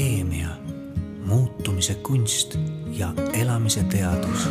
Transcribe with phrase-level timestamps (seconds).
[0.00, 0.48] keemia,
[1.26, 4.48] muutumise kunst ja elamise teadus.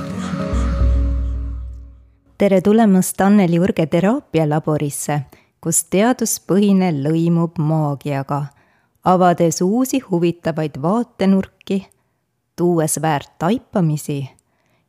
[2.37, 5.21] tere tulemast Anneli Urge teraapialaborisse,
[5.61, 8.43] kus teaduspõhine lõimub maagiaga,
[9.03, 11.81] avades uusi huvitavaid vaatenurki,
[12.55, 14.29] tuues väärt taipamisi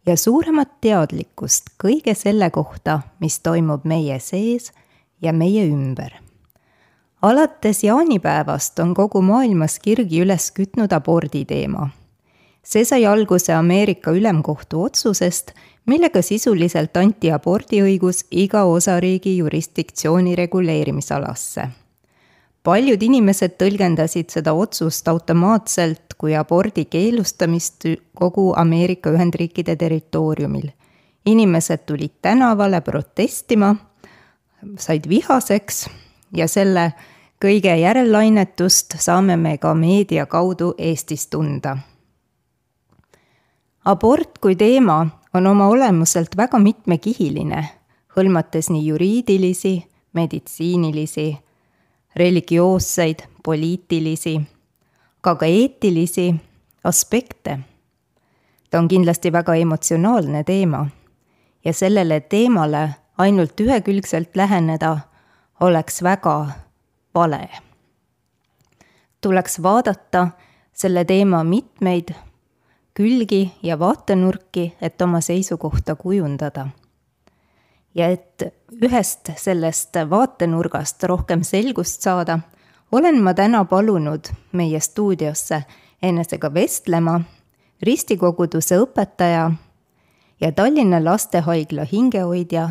[0.07, 4.75] ja suuremat teadlikkust kõige selle kohta, mis toimub meie sees
[5.23, 6.21] ja meie ümber
[7.23, 11.91] alates jaanipäevast on kogu maailmas kirgi üles kütnud abordi teema.
[12.63, 15.51] see sai alguse Ameerika Ülemkohtu otsusest,
[15.87, 21.69] millega sisuliselt anti abordiõigus iga osariigi jurisdiktsiooni reguleerimisalasse.
[22.63, 30.71] paljud inimesed tõlgendasid seda otsust automaatselt kui abordi keelustamist kogu Ameerika Ühendriikide territooriumil.
[31.27, 33.77] inimesed tulid tänavale protestima,
[34.79, 35.89] said vihaseks
[36.37, 36.93] ja selle
[37.41, 41.77] kõige järellainetust saame me ka meedia kaudu Eestis tunda.
[43.85, 47.65] abort kui teema on oma olemuselt väga mitmekihiline,
[48.17, 51.37] hõlmates nii juriidilisi, meditsiinilisi,
[52.17, 54.41] religioosseid, poliitilisi,
[55.23, 56.35] aga ka eetilisi
[56.85, 57.59] aspekte.
[58.71, 60.87] ta on kindlasti väga emotsionaalne teema
[61.65, 64.99] ja sellele teemale ainult ühekülgselt läheneda
[65.61, 66.47] oleks väga
[67.15, 67.49] vale.
[69.21, 70.29] tuleks vaadata
[70.73, 72.15] selle teema mitmeid
[72.95, 76.67] külgi ja vaatenurki, et oma seisukohta kujundada.
[77.95, 78.43] ja et
[78.83, 82.39] ühest sellest vaatenurgast rohkem selgust saada,
[82.93, 85.63] olen ma täna palunud meie stuudiosse
[86.03, 87.21] enesega vestlema
[87.83, 89.51] ristikoguduse õpetaja
[90.41, 92.69] ja Tallinna Lastehaigla hingehoidja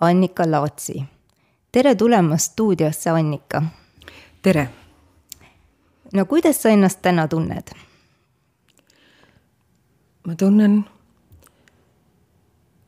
[0.00, 1.13] Annika Laatsi
[1.74, 3.62] tere tulemast stuudiosse, Annika.
[4.42, 4.68] tere.
[6.12, 7.74] no kuidas sa ennast täna tunned?
[10.26, 10.84] ma tunnen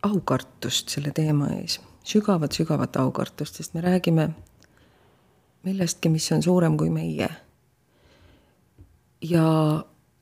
[0.02, 4.28] aukartust selle teema ees, sügavat-sügavat aukartust, sest me räägime
[5.62, 7.28] millestki, mis on suurem kui meie.
[9.20, 9.46] ja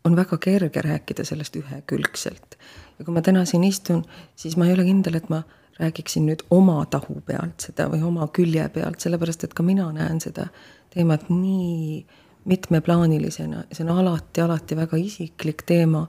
[0.05, 2.59] on väga kerge rääkida sellest ühekülgselt.
[2.99, 4.05] ja kui ma täna siin istun,
[4.37, 5.43] siis ma ei ole kindel, et ma
[5.81, 10.21] räägiksin nüüd oma tahu pealt seda või oma külje pealt, sellepärast et ka mina näen
[10.21, 10.47] seda
[10.95, 12.05] teemat nii
[12.45, 16.07] mitmeplaanilisena, see on alati, alati väga isiklik teema.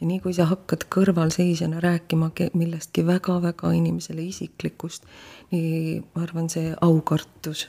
[0.00, 5.08] ja nii kui sa hakkad kõrvalseisjana rääkima millestki väga-väga inimesele isiklikust,
[5.50, 7.68] nii ma arvan, see aukartus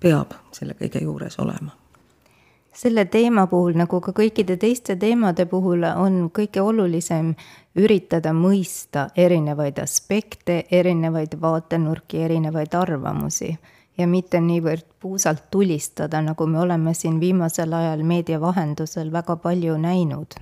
[0.00, 1.79] peab selle kõige juures olema
[2.72, 7.34] selle teema puhul, nagu ka kõikide teiste teemade puhul, on kõige olulisem
[7.76, 13.54] üritada mõista erinevaid aspekte, erinevaid vaatenurki, erinevaid arvamusi
[13.98, 19.76] ja mitte niivõrd puusalt tulistada, nagu me oleme siin viimasel ajal meedia vahendusel väga palju
[19.78, 20.38] näinud.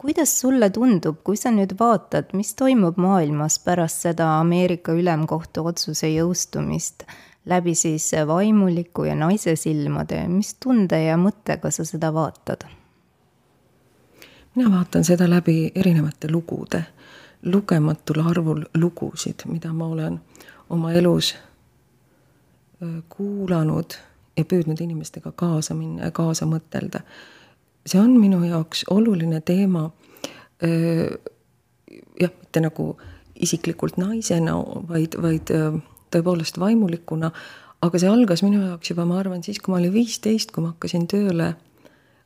[0.00, 6.08] kuidas sulle tundub, kui sa nüüd vaatad, mis toimub maailmas pärast seda Ameerika Ülemkohtu otsuse
[6.08, 7.04] jõustumist,
[7.46, 12.68] läbi siis vaimuliku ja naise silmade, mis tunde ja mõttega sa seda vaatad?
[14.54, 16.82] mina vaatan seda läbi erinevate lugude,
[17.42, 20.20] lugematul arvul lugusid, mida ma olen
[20.70, 21.34] oma elus
[23.08, 23.94] kuulanud
[24.36, 27.00] ja püüdnud inimestega kaasa minna ja kaasa mõtelda.
[27.86, 29.90] see on minu jaoks oluline teema.
[32.20, 32.96] jah, mitte nagu
[33.34, 34.56] isiklikult naisena,
[34.88, 35.50] vaid, vaid
[36.14, 37.30] tõepoolest vaimulikuna,
[37.80, 40.74] aga see algas minu jaoks juba, ma arvan, siis, kui ma olin viisteist, kui ma
[40.74, 41.54] hakkasin tööle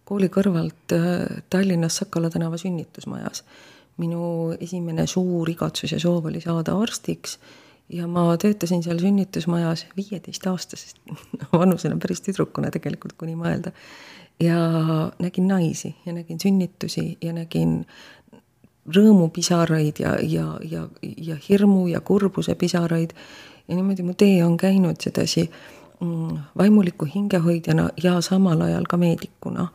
[0.08, 3.44] kooli kõrvalt äh, Tallinnas Sakala tänava sünnitusmajas.
[3.96, 7.36] minu esimene suur igatsus ja soov oli saada arstiks
[7.88, 10.98] ja ma töötasin seal sünnitusmajas viieteistaastasest
[11.52, 13.72] vanusena päris tüdrukuna tegelikult, kui nii mõelda.
[14.40, 14.58] ja
[15.18, 17.84] nägin naisi ja nägin sünnitusi ja nägin
[18.84, 23.14] rõõmupisaraid ja, ja, ja, ja hirmu ja kurbuse pisaraid
[23.68, 25.50] ja niimoodi mu tee on käinud sedasi
[26.00, 29.68] mm, vaimuliku hingehoidjana ja samal ajal ka meedikuna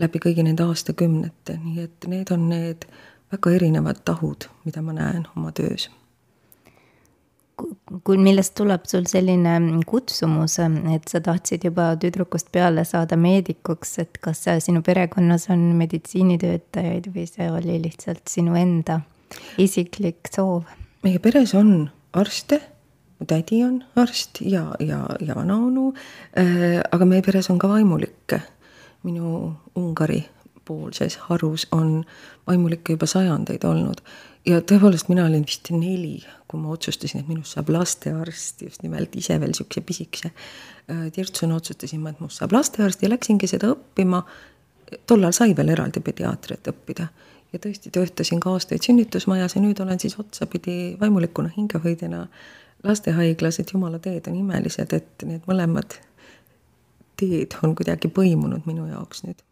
[0.00, 2.86] läbi kõigi nende aastakümnete, nii et need on need
[3.32, 5.90] väga erinevad tahud, mida ma näen oma töös
[8.04, 9.54] kui, millest tuleb sul selline
[9.88, 10.58] kutsumus,
[10.94, 17.26] et sa tahtsid juba tüdrukust peale saada meedikuks, et kas sinu perekonnas on meditsiinitöötajaid või
[17.28, 19.00] see oli lihtsalt sinu enda
[19.60, 20.64] isiklik soov?
[21.04, 22.60] meie peres on arste
[23.20, 25.92] mu tädi on arst ja, ja, ja vanaonu
[26.38, 26.80] äh,.
[26.90, 28.40] aga meie peres on ka vaimulikke.
[29.02, 30.24] minu Ungari
[30.64, 32.04] poolses harus on
[32.46, 34.02] vaimulikke juba sajandeid olnud
[34.46, 39.16] ja tõepoolest, mina olin vist neli, kui ma otsustasin, et minust saab lastearst, just nimelt
[39.16, 43.74] ise veel niisuguse pisikese äh, tirtsuna otsustasin ma, et must saab lastearst ja läksingi seda
[43.74, 44.22] õppima
[45.06, 47.08] tollal sai veel eraldi pediaatriat õppida
[47.52, 52.26] ja tõesti töötasin ka aastaid sünnitusmajas ja nüüd olen siis otsapidi vaimulikuna hingehoidjana
[52.84, 55.98] lastehaiglas, et jumala teed on imelised, et need mõlemad
[57.20, 59.44] teed on kuidagi põimunud minu jaoks nüüd.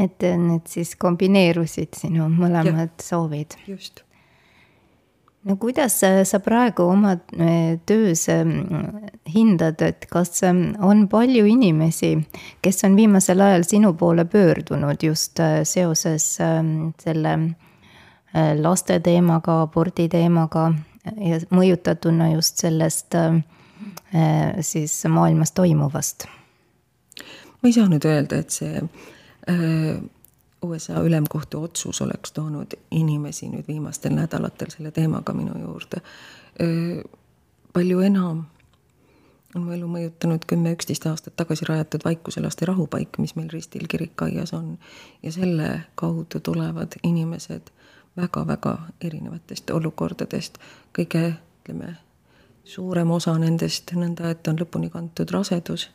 [0.00, 3.56] et need siis kombineerusid sinu mõlemad ja, soovid?
[3.68, 4.02] just.
[5.44, 12.16] no kuidas sa praegu oma eh, töös mm, hindad, et kas mm, on palju inimesi,
[12.64, 17.38] kes on viimasel ajal sinu poole pöördunud just eh, seoses mm, selle
[18.32, 20.70] eh, laste teemaga, abordi teemaga
[21.16, 23.14] ja mõjutatuna just sellest
[24.60, 26.26] siis maailmas toimuvast
[27.66, 28.78] ma ei saa nüüd öelda, et see
[29.50, 29.96] äh,
[30.62, 36.02] USA ülemkohtu otsus oleks toonud inimesi nüüd viimastel nädalatel selle teemaga minu juurde.
[36.62, 37.00] Äh,
[37.74, 38.44] palju enam
[39.56, 44.52] on mu elu mõjutanud kümme, üksteist aastat tagasi rajatud Vaikuselaste rahupaik, mis meil Ristil kirikaias
[44.54, 44.76] on.
[45.22, 47.72] ja selle kaudu tulevad inimesed
[48.16, 50.58] väga-väga erinevatest olukordadest.
[50.98, 51.96] kõige, ütleme,
[52.64, 55.90] suurem osa nendest nõnda, et on lõpuni kantud rasedus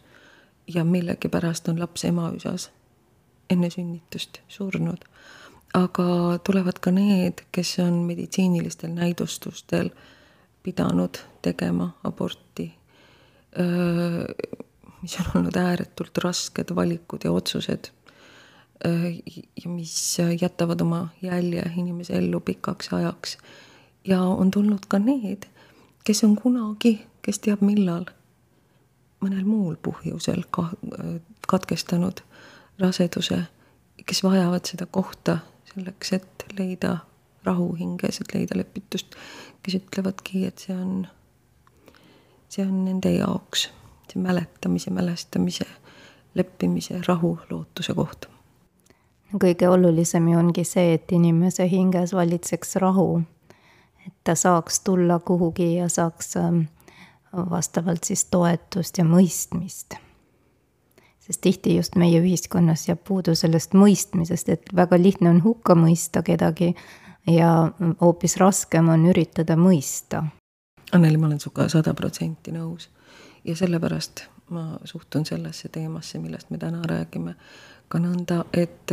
[0.68, 2.69] ja millegipärast on laps emaüsas
[3.50, 5.06] enne sünnitust surnud.
[5.73, 9.89] aga tulevad ka need, kes on meditsiinilistel näidustustel
[10.63, 12.65] pidanud tegema aborti,
[15.01, 17.88] mis on olnud ääretult rasked valikud ja otsused
[19.63, 23.38] ja mis jätavad oma jälje inimese ellu pikaks ajaks.
[24.07, 25.45] ja on tulnud ka need,
[26.04, 28.06] kes on kunagi, kes teab millal
[29.22, 30.74] mõnel muul põhjusel ka-,
[31.48, 32.24] katkestanud
[32.80, 33.44] raseduse,
[34.06, 35.38] kes vajavad seda kohta
[35.74, 36.98] selleks, et leida
[37.45, 39.13] rahu hinges, et leida lepitust,
[39.63, 41.06] kes ütlevadki, et see on,
[42.50, 43.69] see on nende jaoks
[44.12, 45.66] see mäletamise, mälestamise,
[46.36, 48.31] leppimise, rahu, lootuse koht.
[49.39, 53.22] Kõige olulisem ju ongi see, et inimese hinges valitseks rahu,
[54.07, 56.63] et ta saaks tulla kuhugi ja saaks äh,
[57.33, 59.95] vastavalt siis toetust ja mõistmist.
[61.22, 66.24] sest tihti just meie ühiskonnas jääb puudu sellest mõistmisest, et väga lihtne on hukka mõista
[66.24, 66.75] kedagi
[67.27, 70.25] ja hoopis raskem on üritada mõista.
[70.92, 72.89] Anneli, ma olen sinuga sada protsenti nõus
[73.45, 77.36] ja sellepärast ma suhtun sellesse teemasse, millest me täna räägime,
[77.88, 78.92] ka nõnda, et,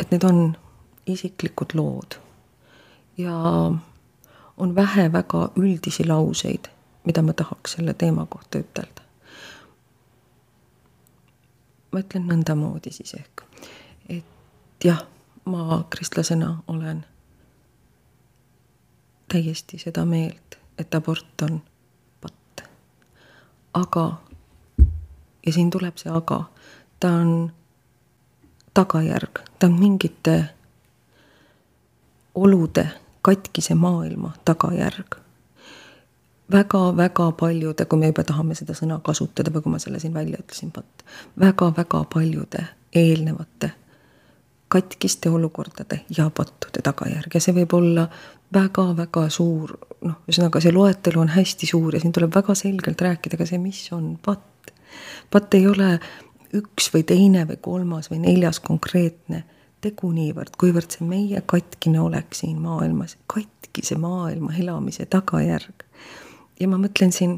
[0.00, 0.40] et need on
[1.06, 2.18] isiklikud lood
[3.18, 3.36] ja
[4.56, 6.68] on vähe väga üldisi lauseid,
[7.04, 9.02] mida ma tahaks selle teema kohta ütelda.
[11.92, 13.44] ma ütlen nõndamoodi siis ehk,
[14.12, 15.00] et jah,
[15.48, 17.04] ma kristlasena olen
[19.32, 21.62] täiesti seda meelt, et abort on.
[23.76, 24.06] Aga,
[25.46, 26.40] ja siin tuleb see aga,
[27.00, 27.52] ta on
[28.74, 30.36] tagajärg, ta on mingite
[32.34, 32.88] olude
[33.22, 35.16] katkise maailma tagajärg.
[36.52, 40.38] Väga-väga paljude, kui me juba tahame seda sõna kasutada või kui ma selle siin välja
[40.38, 41.02] ütlesin, vot.
[41.40, 42.62] Väga-väga paljude
[42.94, 43.72] eelnevate
[44.68, 48.08] katkiste olukordade ja pattude tagajärg ja see võib olla
[48.54, 49.74] väga-väga suur,
[50.06, 53.58] noh, ühesõnaga see loetelu on hästi suur ja siin tuleb väga selgelt rääkida ka see,
[53.62, 54.72] mis on patt.
[55.30, 55.96] patt ei ole
[56.56, 59.44] üks või teine või kolmas või neljas konkreetne
[59.84, 65.84] tegu niivõrd, kuivõrd see meie katkine olek siin maailmas, katkise maailma elamise tagajärg.
[66.60, 67.36] ja ma mõtlen siin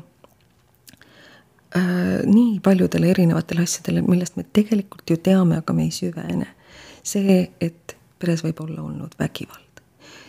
[1.76, 6.47] äh, nii paljudele erinevatele asjadele, millest me tegelikult ju teame, aga me ei süvene.
[7.08, 9.64] See, et peres võib olla olnud vägivald.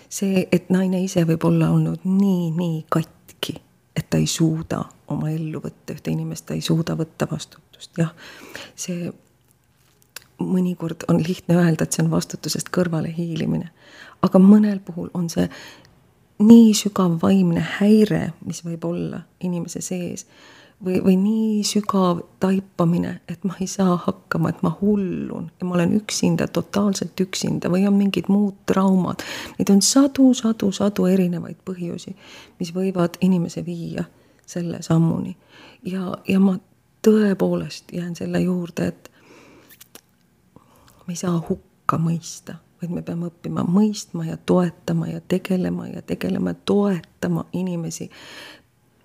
[0.09, 3.59] see, et naine ise võib olla olnud nii, nii katki,
[3.95, 4.83] et ta ei suuda
[5.13, 8.13] oma ellu võtta ühte inimest, ta ei suuda võtta vastutust, jah.
[8.75, 9.11] see
[10.39, 13.69] mõnikord on lihtne öelda, et see on vastutusest kõrvale hiilimine.
[14.21, 15.49] aga mõnel puhul on see
[16.39, 20.25] nii sügav vaimne häire, mis võib olla inimese sees
[20.85, 25.75] või, või nii sügav taipamine, et ma ei saa hakkama, et ma hullun ja ma
[25.75, 29.23] olen üksinda, totaalselt üksinda või on mingid muud traumad.
[29.59, 32.15] Neid on sadu, sadu, sadu erinevaid põhjusi,
[32.59, 34.07] mis võivad inimese viia
[34.45, 35.37] selle sammuni.
[35.85, 36.57] ja, ja ma
[37.05, 39.11] tõepoolest jään selle juurde, et
[41.07, 46.01] me ei saa hukka mõista, vaid me peame õppima mõistma ja toetama ja tegelema ja
[46.01, 48.09] tegelema, toetama inimesi.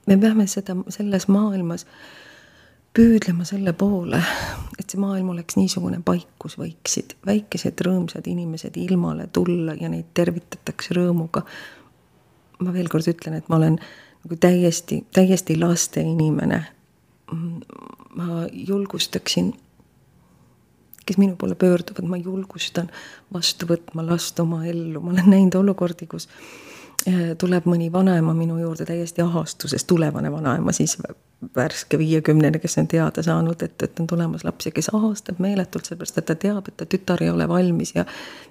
[0.06, 1.86] Me peame seda selles maailmas
[2.94, 4.20] püüdlema selle poole,
[4.78, 10.12] et see maailm oleks niisugune paik, kus võiksid väikesed rõõmsad inimesed ilmale tulla ja neid
[10.14, 11.42] tervitatakse rõõmuga.
[12.58, 13.80] ma veel kord ütlen, et ma olen
[14.24, 16.64] nagu täiesti, täiesti laste inimene.
[18.14, 19.54] ma julgustaksin
[21.06, 22.90] kes minu poole pöörduvad, ma julgustan
[23.32, 26.28] vastu võtma last oma ellu, ma olen näinud olukordi, kus
[27.38, 30.96] tuleb mõni vanaema minu juurde täiesti ahastuses, tulevane vanaema siis
[31.56, 35.84] värske viiekümnene, kes on teada saanud, et, et on tulemas laps ja kes ahastab meeletult,
[35.84, 38.06] sellepärast et ta teab, et ta tütar ei ole valmis ja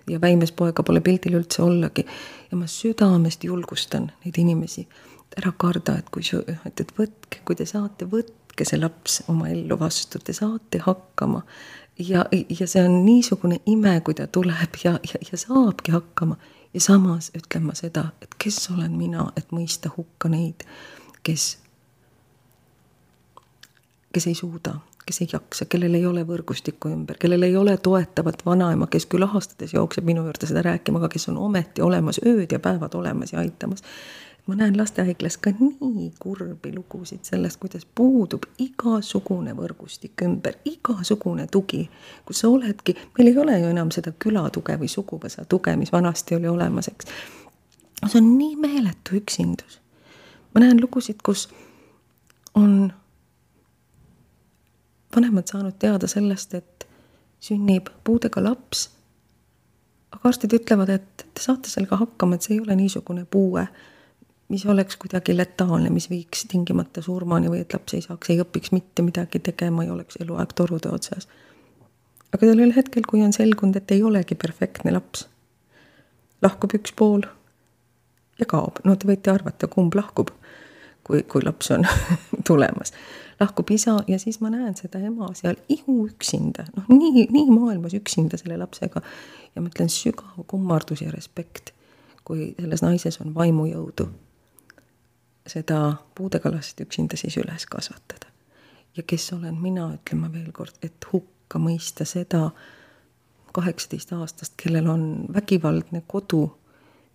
[0.09, 2.05] ja väimes poega pole pildil üldse ollagi.
[2.51, 4.87] ja ma südamest julgustan neid inimesi,
[5.37, 6.23] ära karda, et kui
[6.65, 11.41] et, et võtke, kui te saate, võtke see laps oma ellu vastu, te saate hakkama
[11.99, 12.25] ja,
[12.59, 16.37] ja see on niisugune ime, kui ta tuleb ja, ja, ja saabki hakkama.
[16.73, 20.65] Ja samas ütlen ma seda, et kes olen mina, et mõista hukka neid,
[21.23, 21.57] kes,
[24.13, 24.75] kes ei suuda,
[25.05, 29.25] kes ei jaksa, kellel ei ole võrgustikku ümber, kellel ei ole toetavat vanaema, kes küll
[29.25, 33.33] ahastades jookseb minu juurde seda rääkima, aga kes on ometi olemas ööd ja päevad olemas
[33.33, 33.85] ja aitamas
[34.47, 41.85] ma näen lastehaiglas ka nii kurbi lugusid sellest, kuidas puudub igasugune võrgustik ümber, igasugune tugi,
[42.25, 46.35] kus sa oledki, meil ei ole ju enam seda külatuge või suguvõsa tuge, mis vanasti
[46.35, 47.07] oli olemas, eks.
[48.07, 49.79] see on nii meeletu üksindus.
[50.53, 51.47] ma näen lugusid, kus
[52.53, 52.93] on
[55.15, 56.87] vanemad saanud teada sellest, et
[57.39, 58.89] sünnib puudega laps,
[60.11, 63.67] aga arstid ütlevad, et te saate sellega hakkama, et see ei ole niisugune puue
[64.49, 68.73] mis oleks kuidagi letaalne, mis viiks tingimata surmani või et laps ei saaks, ei õpiks
[68.75, 71.27] mitte midagi tegema, ei oleks eluaeg torude otsas.
[72.33, 75.27] aga sellel hetkel, kui on selgunud, et ei olegi perfektne laps,
[76.41, 77.25] lahkub üks pool
[78.39, 80.33] ja kaob, no te võite arvata, kumb lahkub,
[81.03, 81.87] kui, kui laps on
[82.47, 82.93] tulemas.
[83.39, 87.95] lahkub isa ja siis ma näen seda ema seal ihu üksinda, noh, nii, nii maailmas
[87.97, 89.01] üksinda selle lapsega
[89.55, 91.73] ja ma ütlen sügav kummardus ja respekt,
[92.23, 94.09] kui selles naises on vaimujõudu
[95.47, 98.27] seda puudega last üksinda siis üles kasvatada.
[98.97, 102.51] ja kes olen mina, ütlen ma veel kord, et hukka mõista seda
[103.53, 106.45] kaheksateistaastast, kellel on vägivaldne kodu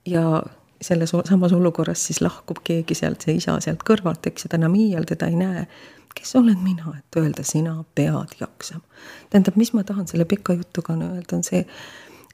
[0.06, 0.42] ja
[0.80, 4.74] selles samas olukorras siis lahkub keegi sealt, see isa sealt kõrvalt, eks ju, ta enam
[4.78, 5.66] iial teda ei näe.
[6.14, 8.84] kes olen mina, et öelda, sina pead jaksama.
[9.30, 11.66] tähendab, mis ma tahan selle pika jutuga öelda, on see,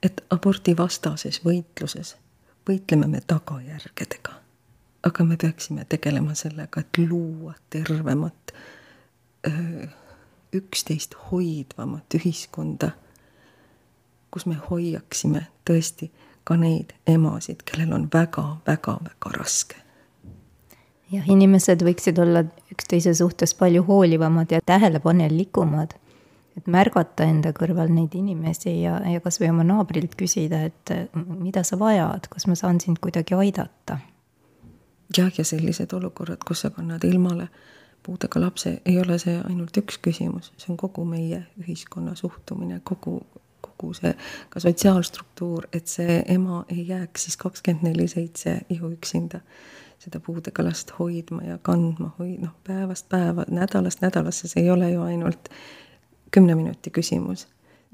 [0.02, 2.16] et abordivastases võitluses
[2.68, 4.43] võitleme me tagajärgedega
[5.04, 8.54] aga me peaksime tegelema sellega, et luua tervemat,
[10.54, 12.92] üksteist hoidvamat ühiskonda,
[14.32, 16.10] kus me hoiaksime tõesti
[16.44, 19.76] ka neid emasid, kellel on väga-väga-väga raske.
[21.12, 22.42] jah, inimesed võiksid olla
[22.72, 25.94] üksteise suhtes palju hoolivamad ja tähelepanelikumad,
[26.56, 31.78] et märgata enda kõrval neid inimesi ja, ja kasvõi oma naabrilt küsida, et mida sa
[31.78, 34.00] vajad, kas ma saan sind kuidagi aidata
[35.16, 37.48] jah, ja sellised olukorrad, kus sa kannad ilmale
[38.02, 43.22] puudega lapse, ei ole see ainult üks küsimus, see on kogu meie ühiskonna suhtumine, kogu,
[43.64, 44.12] kogu see
[44.52, 49.40] ka sotsiaalstruktuur, et see ema ei jääks siis kakskümmend neli seitse ju üksinda
[50.04, 54.90] seda puudega last hoidma ja kandma, hoid-, noh, päevast päeva, nädalast nädalasse, see ei ole
[54.90, 55.48] ju ainult
[56.34, 57.46] kümne minuti küsimus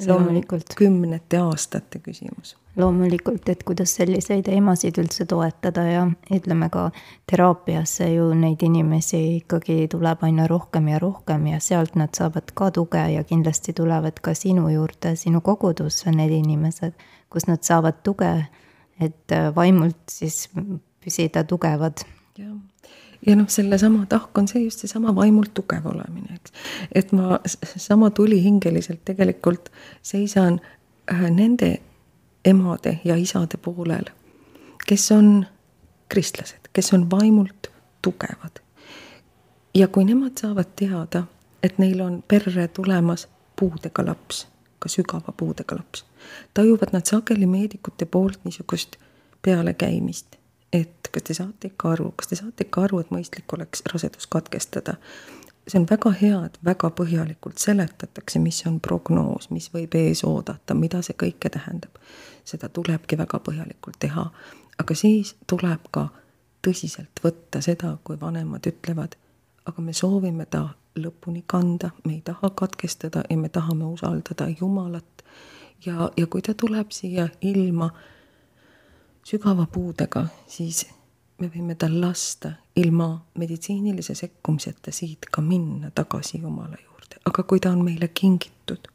[0.06, 0.74] loomulikult.
[0.76, 2.56] kümnete aastate küsimus.
[2.76, 6.90] Loomulikult, et kuidas selliseid emasid üldse toetada ja ütleme ka
[7.30, 12.70] teraapiasse ju neid inimesi ikkagi tuleb aina rohkem ja rohkem ja sealt nad saavad ka
[12.70, 16.94] tuge ja kindlasti tulevad ka sinu juurde, sinu kogudusse need inimesed,
[17.30, 18.32] kus nad saavad tuge,
[19.00, 20.48] et vaimult siis
[21.00, 22.06] püsida tugevad.
[22.38, 22.56] jah
[23.26, 26.52] ja noh, sellesama tahk on see just seesama vaimult tugev olemine, eks.
[26.96, 27.40] et ma
[27.76, 29.68] sama tulihingeliselt tegelikult
[30.02, 30.60] seisan
[31.12, 31.74] äh, nende
[32.44, 34.04] emade ja isade poolel,
[34.86, 35.46] kes on
[36.08, 37.70] kristlased, kes on vaimult
[38.02, 38.60] tugevad.
[39.74, 41.22] ja kui nemad saavad teada,
[41.62, 44.46] et neil on perre tulemas puudega laps,
[44.78, 46.04] ka sügava puudega laps,
[46.54, 48.96] tajuvad nad sageli meedikute poolt niisugust
[49.42, 50.40] pealekäimist
[50.72, 54.28] et kas te saate ikka aru, kas te saate ikka aru, et mõistlik oleks rasedus
[54.30, 54.96] katkestada.
[55.68, 60.74] See on väga hea, et väga põhjalikult seletatakse, mis on prognoos, mis võib ees oodata,
[60.74, 62.00] mida see kõike tähendab.
[62.44, 64.24] seda tulebki väga põhjalikult teha,
[64.78, 66.08] aga siis tuleb ka
[66.66, 69.16] tõsiselt võtta seda, kui vanemad ütlevad,
[69.66, 75.24] aga me soovime ta lõpuni kanda, me ei taha katkestada ja me tahame usaldada Jumalat.
[75.86, 77.90] ja, ja kui ta tuleb siia ilma
[79.24, 80.86] sügava puudega, siis
[81.40, 87.60] me võime tal lasta ilma meditsiinilise sekkumiseta siit ka minna tagasi Jumala juurde, aga kui
[87.60, 88.88] ta on meile kingitud,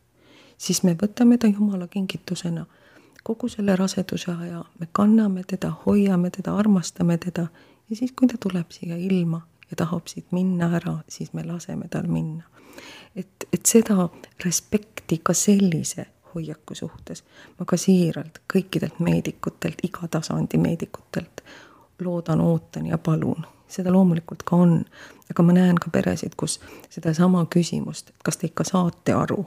[0.58, 2.66] siis me võtame ta Jumala kingitusena
[3.26, 7.48] kogu selle raseduse aja, me kanname teda, hoiame teda, armastame teda.
[7.90, 11.88] Ja siis, kui ta tuleb siia ilma ja tahab siit minna ära, siis me laseme
[11.90, 12.44] tal minna.
[13.16, 14.10] et, et seda
[14.44, 17.24] respekti ka sellise hoiaku suhtes
[17.60, 21.44] ma ka siiralt kõikidelt meedikutelt, iga tasandi meedikutelt
[22.02, 23.46] loodan, ootan ja palun.
[23.68, 24.86] seda loomulikult ka on,
[25.32, 26.60] aga ma näen ka peresid, kus
[26.90, 29.46] sedasama küsimust, et kas te ikka saate aru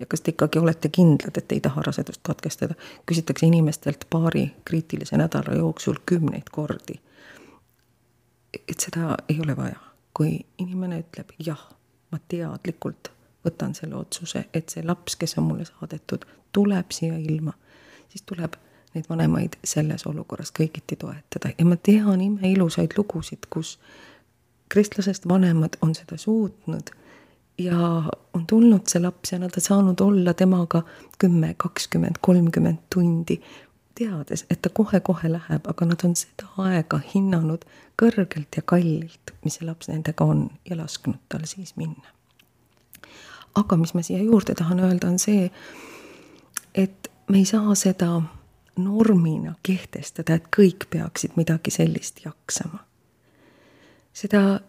[0.00, 2.74] ja kas te ikkagi olete kindlad, et ei taha rasedust katkestada,
[3.06, 7.00] küsitakse inimestelt paari kriitilise nädala jooksul kümneid kordi.
[8.68, 9.78] et seda ei ole vaja,
[10.14, 11.60] kui inimene ütleb jah,
[12.10, 13.12] ma teadlikult
[13.46, 17.52] võtan selle otsuse, et see laps, kes on mulle saadetud, tuleb siia ilma,
[18.08, 18.56] siis tuleb
[18.94, 23.78] neid vanemaid selles olukorras kõigiti toetada ja ma tean imeilusaid lugusid, kus
[24.68, 26.90] kristlasest vanemad on seda suutnud
[27.58, 28.02] ja
[28.34, 30.82] on tulnud see laps ja nad on saanud olla temaga
[31.18, 33.40] kümme, kakskümmend, kolmkümmend tundi,
[33.98, 37.66] teades, et ta kohe-kohe läheb, aga nad on seda aega hinnanud
[38.00, 42.14] kõrgelt ja kallilt, mis see laps nendega on ja lasknud tal siis minna.
[43.54, 45.50] aga mis ma siia juurde tahan öelda, on see,
[46.74, 48.22] et me ei saa seda
[48.78, 52.84] normina kehtestada, et kõik peaksid midagi sellist jaksama.
[54.12, 54.60] seda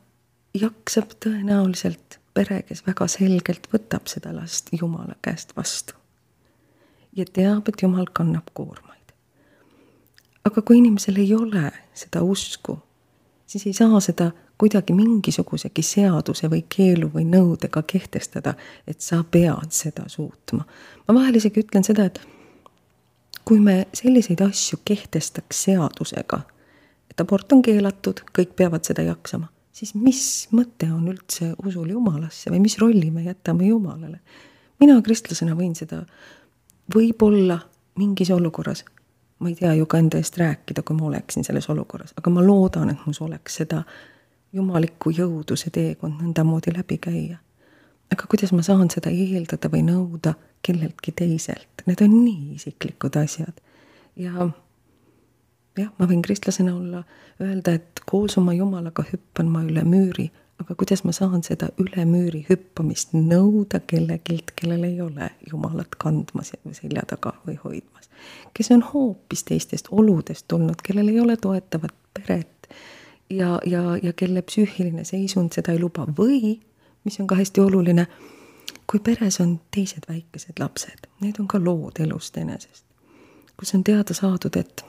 [0.54, 5.94] jaksab tõenäoliselt pere, kes väga selgelt võtab seda last Jumala käest vastu.
[7.16, 9.14] ja teab, et Jumal kannab koormaid.
[10.46, 12.80] aga kui inimesel ei ole seda usku,
[13.48, 18.54] siis ei saa seda kuidagi mingisugusegi seaduse või keelu või nõudega kehtestada,
[18.88, 20.66] et sa pead seda suutma.
[21.08, 22.22] ma vahel isegi ütlen seda, et
[23.52, 26.38] kui me selliseid asju kehtestaks seadusega,
[27.12, 30.22] et abort on keelatud, kõik peavad seda jaksama, siis mis
[30.56, 34.22] mõte on üldse usul Jumalasse või mis rolli me jätame Jumalale?
[34.80, 36.00] mina kristlasena võin seda
[36.96, 37.60] võib-olla
[38.00, 38.86] mingis olukorras,
[39.44, 42.48] ma ei tea ju ka enda eest rääkida, kui ma oleksin selles olukorras, aga ma
[42.48, 43.84] loodan, et mus oleks seda
[44.56, 47.44] jumalikku jõudu see teekond nõndamoodi läbi käia.
[48.12, 53.62] Aga kuidas ma saan seda eeldada või nõuda kelleltki teiselt, need on nii isiklikud asjad.
[54.16, 54.50] ja
[55.78, 57.04] jah, ma võin kristlasena olla,
[57.42, 60.30] öelda, et koos oma Jumalaga hüppan ma üle müüri,
[60.62, 66.54] aga kuidas ma saan seda üle müüri hüppamist nõuda kellegilt, kellel ei ole Jumalat kandmas
[66.54, 68.10] ja selja taga või hoidmas.
[68.54, 72.68] kes on hoopis teistest oludest tulnud, kellel ei ole toetavat peret,
[73.30, 76.60] ja, ja, ja kelle psüühiline seisund seda ei luba või,
[77.04, 78.08] mis on ka hästi oluline,
[78.88, 82.86] kui peres on teised väikesed lapsed, need on ka lood elust enesest,
[83.58, 84.86] kus on teada saadud, et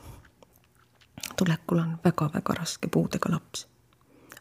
[1.37, 3.66] tulekul on väga-väga raske puudega laps.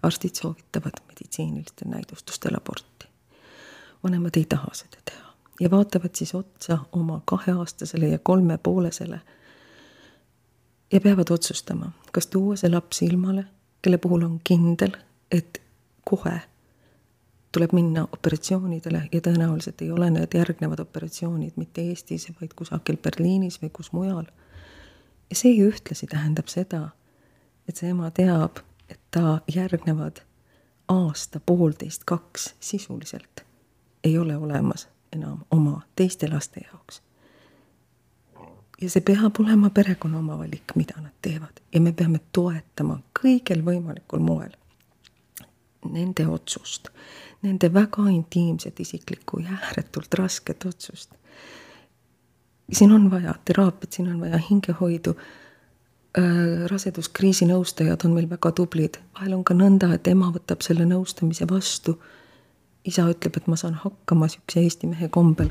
[0.03, 3.05] arstid soovitavad meditsiinilistel näidustustel aborti.
[4.03, 9.21] vanemad ei taha seda teha ja vaatavad siis otsa oma kaheaastasele ja kolmepoolesele
[10.91, 13.45] ja peavad otsustama, kas tuua see laps ilmale
[13.81, 14.91] kelle puhul on kindel,
[15.31, 15.61] et
[16.09, 16.41] kohe
[17.51, 23.61] tuleb minna operatsioonidele ja tõenäoliselt ei ole need järgnevad operatsioonid mitte Eestis, vaid kusagil Berliinis
[23.61, 24.25] või kus mujal.
[25.29, 26.89] ja see ju ühtlasi tähendab seda,
[27.67, 30.23] et see ema teab, et ta järgnevad
[30.87, 33.45] aasta, poolteist, kaks sisuliselt
[34.03, 37.01] ei ole olemas enam oma teiste laste jaoks
[38.81, 43.63] ja see peab olema perekonna oma valik, mida nad teevad ja me peame toetama kõigel
[43.65, 44.55] võimalikul moel
[45.91, 46.89] nende otsust,
[47.41, 51.11] nende väga intiimset, isiklikku ja ääretult rasket otsust.
[52.71, 55.15] siin on vaja teraapiat, siin on vaja hingehoidu
[56.17, 56.69] äh,.
[56.71, 61.47] raseduskriisi nõustajad on meil väga tublid, vahel on ka nõnda, et ema võtab selle nõustamise
[61.49, 62.01] vastu.
[62.85, 65.49] isa ütleb, et ma saan hakkama siukse eesti mehe kombel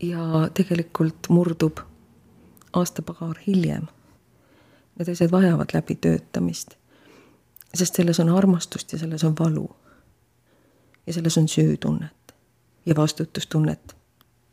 [0.00, 1.80] ja tegelikult murdub
[2.72, 3.86] aasta-paar hiljem.
[4.98, 6.74] Need asjad vajavad läbitöötamist.
[7.74, 9.76] sest selles on armastust ja selles on valu.
[11.06, 12.34] Ja selles on süütunnet
[12.86, 13.96] ja vastutustunnet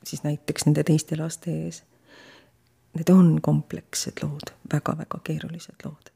[0.03, 1.83] siis näiteks nende teiste laste ees.
[2.97, 6.11] Need on komplekssed lood väga,, väga-väga keerulised lood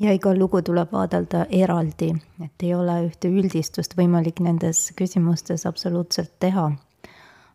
[0.00, 2.10] ja iga lugu tuleb vaadelda eraldi,
[2.44, 6.66] et ei ole ühte üldistust võimalik nendes küsimustes absoluutselt teha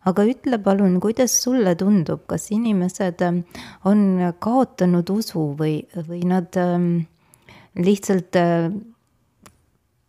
[0.09, 3.43] aga ütle palun, kuidas sulle tundub, kas inimesed ähm,
[3.85, 7.03] on kaotanud usu või, või nad ähm,
[7.77, 8.71] lihtsalt äh,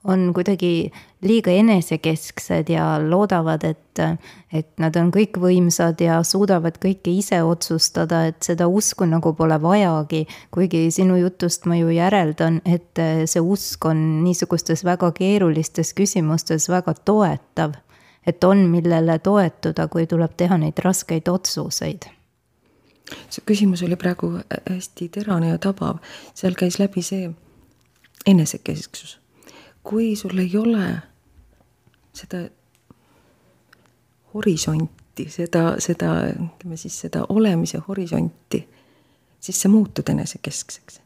[0.04, 0.90] on kuidagi
[1.22, 4.02] liiga enesekesksed ja loodavad, et,
[4.52, 10.26] et nad on kõikvõimsad ja suudavad kõike ise otsustada, et seda usku nagu pole vajagi.
[10.50, 16.94] kuigi sinu jutust ma ju järeldan, et see usk on niisugustes väga keerulistes küsimustes väga
[17.04, 17.78] toetav
[18.26, 22.10] et on, millele toetuda, kui tuleb teha neid raskeid otsuseid?
[23.28, 24.30] see küsimus oli praegu
[24.70, 25.98] hästi terane ja tabav,
[26.38, 27.26] seal käis läbi see
[28.26, 29.18] enesekesksus.
[29.82, 30.86] Kui sul ei ole
[32.12, 32.42] seda
[34.34, 38.68] horisonti, seda, seda, ütleme siis seda olemise horisonti,
[39.40, 41.00] siis sa muutud enesekeskseks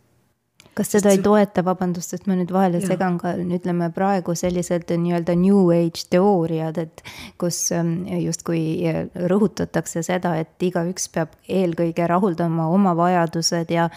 [0.76, 2.88] kas seda ei toeta, vabandust, et ma nüüd vahele ja.
[2.90, 7.02] segan ka, ütleme praegu sellised nii-öelda new age teooriad, et
[7.40, 8.60] kus ähm, justkui
[8.90, 13.88] äh, rõhutatakse seda, et igaüks peab eelkõige rahuldama oma vajadused ja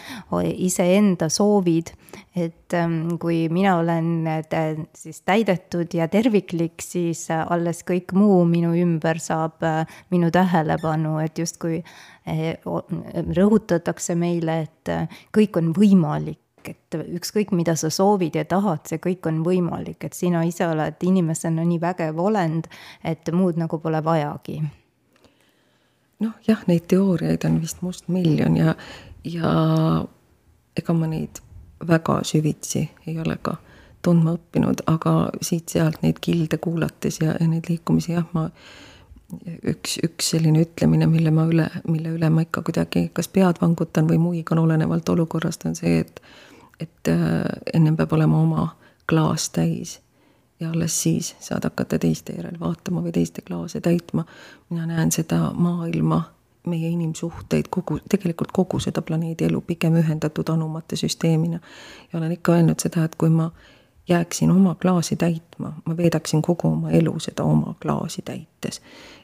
[0.56, 1.96] iseenda soovid.
[2.40, 8.46] et ähm, kui mina olen äh, siis täidetud ja terviklik, siis äh, alles kõik muu
[8.48, 9.60] minu ümber saab
[10.14, 11.84] minu tähelepanu, et justkui
[13.36, 14.92] rõhutatakse meile, et
[15.36, 20.14] kõik on võimalik et ükskõik, mida sa soovid ja tahad, see kõik on võimalik, et
[20.14, 22.68] sina ise oled inimesena nii vägev olend,
[23.04, 24.62] et muud nagu pole vajagi.
[26.20, 28.76] noh, jah, neid teooriaid on vist mustmiljon ja,
[29.24, 29.54] ja
[30.76, 31.40] ega ma neid
[31.88, 33.56] väga süvitsi ei ole ka
[34.04, 38.50] tundma õppinud, aga siit-sealt neid kilde kuulates ja, ja neid liikumisi jah, ma
[39.68, 44.08] üks, üks selline ütlemine, mille ma üle, mille üle ma ikka kuidagi kas pead vangutan
[44.10, 46.22] või muigan, olenevalt olukorrast, on see, et
[46.80, 48.68] et äh, ennem peab olema oma
[49.10, 50.00] klaas täis
[50.60, 54.26] ja alles siis saad hakata teiste järel vaatama või teiste klaase täitma.
[54.70, 56.24] mina näen seda maailma,
[56.68, 61.60] meie inimsuhteid, kogu, tegelikult kogu seda planeedi elu pigem ühendatud anumate süsteemina.
[62.14, 63.52] ja olen ikka öelnud seda, et kui ma
[64.10, 68.82] jääksin oma klaasi täitma, ma veedaksin kogu oma elu seda oma klaasi täites.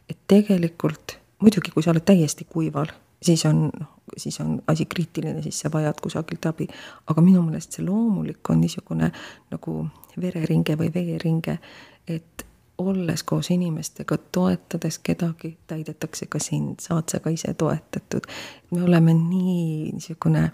[0.10, 2.88] et tegelikult muidugi, kui sa oled täiesti kuival,
[3.22, 6.68] siis on noh, siis on asi kriitiline, siis sa vajad kusagilt abi.
[7.08, 9.12] aga minu meelest see loomulik on niisugune
[9.52, 9.78] nagu
[10.22, 11.60] vereringe või veeringe,
[12.08, 12.46] et
[12.78, 18.28] olles koos inimestega, toetades kedagi, täidetakse ka sind, saad sa ka ise toetatud.
[18.72, 20.52] me oleme nii niisugune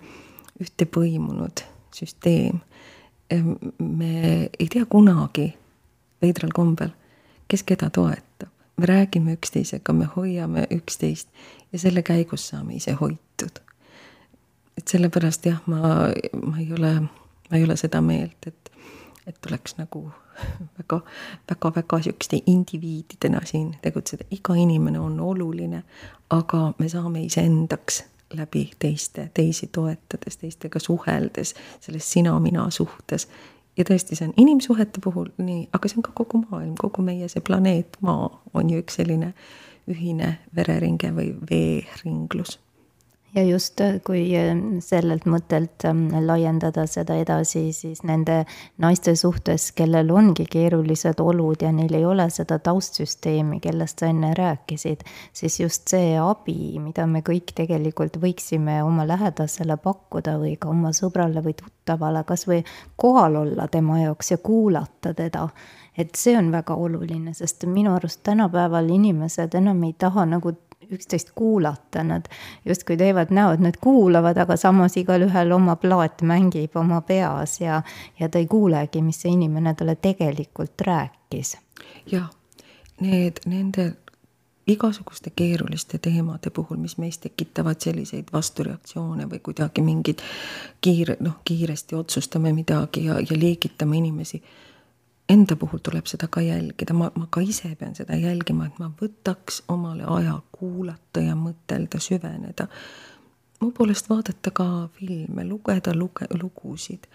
[0.62, 2.60] ühtepõimunud süsteem.
[3.80, 5.54] me ei tea kunagi
[6.21, 6.89] veidral kombel,
[7.47, 8.51] kes keda toetab.
[8.82, 11.30] Me räägime üksteisega, me hoiame üksteist
[11.74, 13.62] ja selle käigus saame ise hoitud.
[14.78, 15.78] et sellepärast jah, ma,
[16.46, 16.94] ma ei ole,
[17.52, 18.72] ma ei ole seda meelt, et,
[19.28, 20.08] et tuleks nagu
[20.80, 21.02] väga,
[21.50, 25.84] väga, väga sihukeste indiviididena siin tegutseda, iga inimene on oluline,
[26.30, 33.28] aga me saame iseendaks läbi teiste, teisi toetades, teistega suheldes, selles sina-mina suhtes.
[33.78, 37.30] Ja tõesti, see on inimsuhete puhul nii, aga see on ka kogu maailm, kogu meie
[37.32, 39.34] see planeet Maa on ju üks selline
[39.92, 42.60] ühine vereringe või veeringlus
[43.36, 48.41] ja just, äh, kui äh, sellelt mõttelt ähm, laiendada seda edasi, siis nende
[48.82, 54.34] naiste suhtes, kellel ongi keerulised olud ja neil ei ole seda taustsüsteemi, kellest sa enne
[54.38, 60.72] rääkisid, siis just see abi, mida me kõik tegelikult võiksime oma lähedasele pakkuda või ka
[60.72, 62.63] oma sõbrale või tuttavale, kas või
[62.96, 65.48] kohal olla tema jaoks ja kuulata teda
[65.98, 70.54] et see on väga oluline, sest minu arust tänapäeval inimesed enam ei taha nagu
[70.91, 72.27] üksteist kuulata, nad
[72.65, 77.82] justkui teevad näo, et nad kuulavad, aga samas igalühel oma plaat mängib oma peas ja,
[78.19, 81.58] ja ta ei kuulegi, mis see inimene talle tegelikult rääkis.
[82.12, 82.30] jah,
[82.99, 83.91] need, nende
[84.67, 90.21] igasuguste keeruliste teemade puhul, mis meis tekitavad selliseid vastureaktsioone või kuidagi mingid
[90.82, 94.43] kiire, noh, kiiresti otsustame midagi ja, ja liigitame inimesi
[95.32, 98.89] enda puhul tuleb seda ka jälgida, ma, ma ka ise pean seda jälgima, et ma
[99.02, 102.67] võtaks omale aja kuulata ja mõtelda, süveneda.
[103.62, 104.65] mu poolest vaadata ka
[104.98, 107.08] filme, lugeda luge-, lugusid.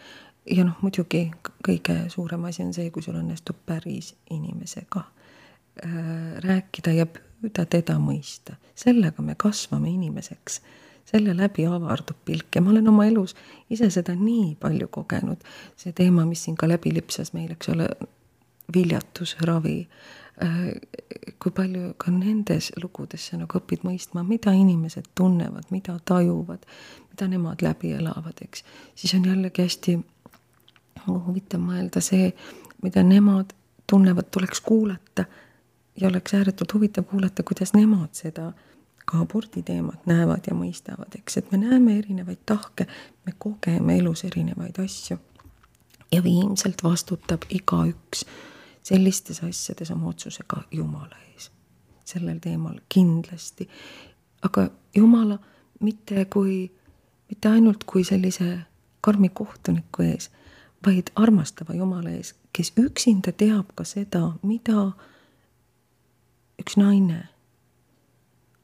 [0.50, 1.30] ja noh, muidugi
[1.68, 6.00] kõige suurem asi on see, kui sul õnnestub päris inimesega äh,
[6.44, 8.56] rääkida ja püüda teda mõista.
[8.74, 10.60] sellega me kasvame inimeseks
[11.06, 13.36] selle läbi avardub pilk ja ma olen oma elus
[13.70, 15.42] ise seda nii palju kogenud.
[15.76, 17.88] see teema, mis siin ka läbi lipsas meil, eks ole,
[18.74, 19.88] viljatusravi.
[20.42, 20.64] Äh,
[21.40, 26.66] kui palju ka nendes lugudes sa nagu õpid mõistma, mida inimesed tunnevad, mida tajuvad,
[27.08, 28.64] mida nemad läbi elavad, eks.
[28.94, 29.96] siis on jällegi hästi
[31.06, 32.32] huvitav mõelda see,
[32.82, 33.54] mida nemad
[33.88, 35.24] tunnevad, tuleks kuulata
[35.96, 38.50] ja oleks ääretult huvitav kuulata, kuidas nemad seda
[39.06, 42.86] ka aborditeemat näevad ja mõistavad, eks, et me näeme erinevaid tahke,
[43.26, 45.18] me kogeme elus erinevaid asju.
[46.12, 48.26] ja viimselt vastutab igaüks
[48.82, 51.50] sellistes asjades oma otsusega Jumala ees.
[52.04, 53.68] sellel teemal kindlasti.
[54.42, 55.38] aga Jumala
[55.80, 56.72] mitte kui,
[57.28, 58.58] mitte ainult kui sellise
[59.00, 60.30] karmi kohtuniku ees,
[60.86, 64.90] vaid armastava Jumala ees, kes üksinda teab ka seda, mida
[66.58, 67.28] üks naine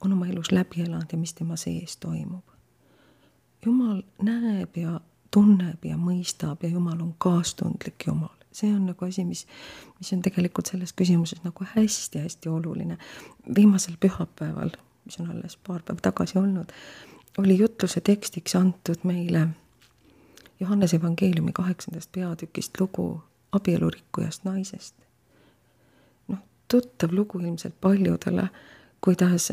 [0.05, 2.45] on oma elus läbi elanud ja mis tema sees toimub.
[3.67, 8.37] Jumal näeb ja tunneb ja mõistab ja Jumal on kaastundlik Jumal.
[8.53, 9.47] see on nagu asi, mis,
[9.99, 12.99] mis on tegelikult selles küsimuses nagu hästi-hästi oluline.
[13.55, 14.71] viimasel pühapäeval,
[15.05, 16.73] mis on alles paar päeva tagasi olnud,
[17.39, 19.49] oli jutluse tekstiks antud meile
[20.61, 24.95] Johannese evangeeliumi kaheksandast peatükist lugu abielurikkujast naisest.
[26.29, 26.39] noh,
[26.69, 28.49] tuttav lugu ilmselt paljudele,
[29.01, 29.53] kuidas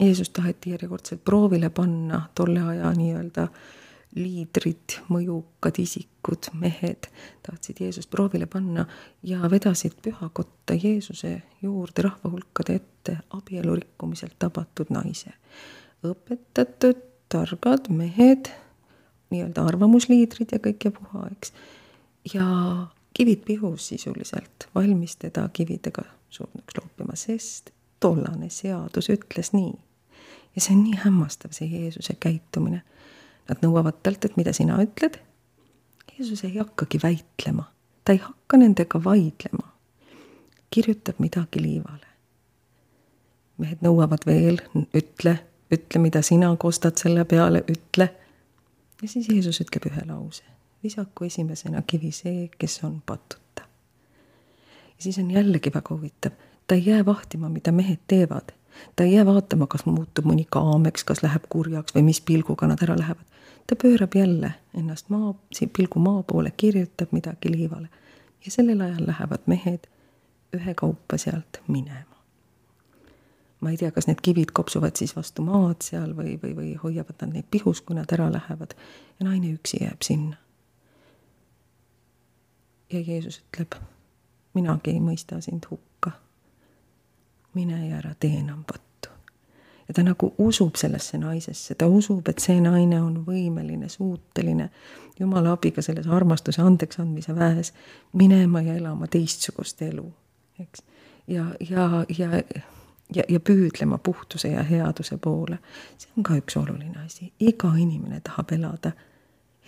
[0.00, 3.48] Jeesus taheti järjekordselt proovile panna tolle aja nii-öelda
[4.14, 7.06] liidrid, mõjukad isikud, mehed
[7.46, 8.86] tahtsid Jeesust proovile panna
[9.22, 15.32] ja vedasid pühakotta Jeesuse juurde rahva hulkade ette abielu rikkumiselt tabatud naise.
[16.06, 18.50] õpetatud, targad mehed,
[19.30, 21.52] nii-öelda arvamusliidrid ja kõik ja puha, eks.
[22.34, 22.46] ja
[23.14, 29.72] kivid pihus sisuliselt, valmis teda kividega surnuks loopima, sest tollane seadus ütles nii
[30.54, 32.82] ja see on nii hämmastav, see Jeesuse käitumine.
[33.48, 35.18] Nad nõuavad talt, et mida sina ütled.
[36.18, 37.64] Jeesus ei hakkagi väitlema,
[38.04, 39.70] ta ei hakka nendega vaidlema.
[40.70, 42.06] kirjutab midagi liivale.
[43.58, 44.60] mehed nõuavad veel,
[44.94, 45.38] ütle,
[45.72, 48.08] ütle, mida sina kostad selle peale, ütle.
[49.02, 50.44] ja siis Jeesus ütleb ühe lause.
[50.82, 53.62] visaku esimesena kivi see, kes on patuta.
[54.96, 56.32] ja siis on jällegi väga huvitav,
[56.70, 58.52] ta ei jää vahtima, mida mehed teevad
[58.96, 62.82] ta ei jää vaatama, kas muutub mõni kaameks, kas läheb kurjaks või mis pilguga nad
[62.86, 63.24] ära lähevad.
[63.66, 65.34] ta pöörab jälle ennast maa,
[65.76, 67.88] pilgu maa poole, kirjutab midagi liivale
[68.44, 69.90] ja sellel ajal lähevad mehed
[70.54, 72.16] ühekaupa sealt minema.
[73.60, 77.18] ma ei tea, kas need kivid kopsuvad siis vastu maad seal või, või, või hoiavad
[77.20, 78.78] nad neid pihus, kui nad ära lähevad
[79.18, 80.36] ja naine üksi jääb sinna.
[82.92, 83.74] ja Jeesus ütleb,
[84.54, 85.89] minagi ei mõista sind hukka
[87.54, 89.08] mine ja ära tee enam pattu.
[89.88, 94.70] ja ta nagu usub sellesse naisesse, ta usub, et see naine on võimeline, suuteline
[95.20, 97.74] Jumala abiga selles armastuse andeksandmise väes
[98.12, 100.12] minema ja elama teistsugust elu,
[100.60, 100.82] eks.
[101.26, 102.30] ja, ja, ja,
[103.14, 105.58] ja, ja püüdlema puhtuse ja headuse poole.
[105.98, 108.92] see on ka üks oluline asi, iga inimene tahab elada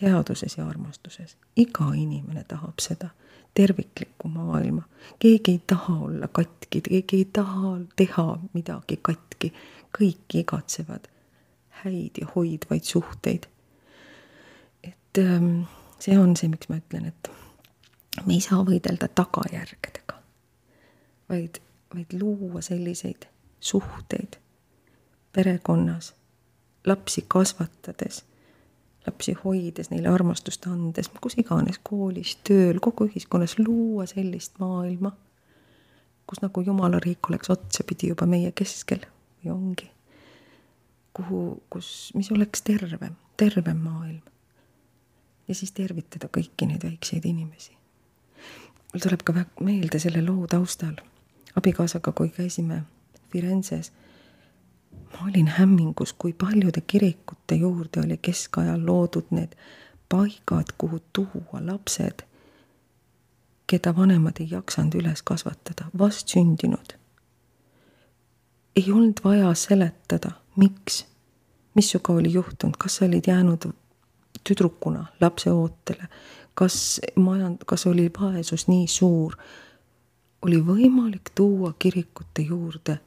[0.03, 3.11] headuses ja armastuses, iga inimene tahab seda
[3.55, 4.83] terviklikku maailma.
[5.19, 9.53] keegi ei taha olla katki, keegi ei taha teha midagi katki,
[9.99, 11.09] kõik igatsevad
[11.85, 13.47] häid ja hoidvaid suhteid.
[14.83, 15.61] et ähm,
[15.99, 17.31] see on see, miks ma ütlen, et
[18.27, 20.19] me ei saa võidelda tagajärgedega,
[21.29, 21.61] vaid,
[21.95, 23.29] vaid luua selliseid
[23.61, 24.39] suhteid
[25.33, 26.15] perekonnas,
[26.87, 28.25] lapsi kasvatades
[29.07, 35.13] lapsi hoides, neile armastust andes, kus iganes, koolis, tööl, kogu ühiskonnas luua sellist maailma,
[36.27, 39.03] kus nagu Jumala riik oleks otsapidi juba meie keskel
[39.43, 39.91] või ongi.
[41.13, 44.23] kuhu, kus, mis oleks tervem, tervem maailm.
[45.49, 47.73] ja siis tervitada kõiki neid väikseid inimesi.
[48.93, 50.95] mul tuleb ka meelde selle loo taustal
[51.57, 52.83] abikaasaga, kui käisime
[53.33, 53.93] Firenzes
[55.13, 59.55] ma olin hämmingus, kui paljude kirikute juurde oli keskajal loodud need
[60.09, 62.23] paigad, kuhu tuua lapsed,
[63.67, 66.99] keda vanemad ei jaksanud üles kasvatada, vastsündinud.
[68.77, 71.07] ei olnud vaja seletada, miks,
[71.75, 73.69] mis sinuga oli juhtunud, kas sa olid jäänud
[74.49, 76.09] tüdrukuna lapseootele,
[76.55, 79.37] kas majand-, kas oli vaesus nii suur,
[80.43, 82.99] oli võimalik tuua kirikute juurde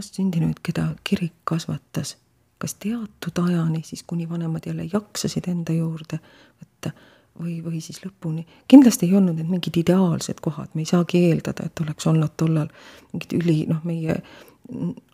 [0.00, 2.16] vastsündinuid, keda kirik kasvatas,
[2.60, 6.20] kas teatud ajani, siis kuni vanemad jälle jaksasid enda juurde
[6.60, 6.92] võtta
[7.40, 8.46] või, või siis lõpuni.
[8.68, 12.68] kindlasti ei olnud need mingid ideaalsed kohad, me ei saagi eeldada, et oleks olnud tollal
[13.12, 14.20] mingid üli, noh, meie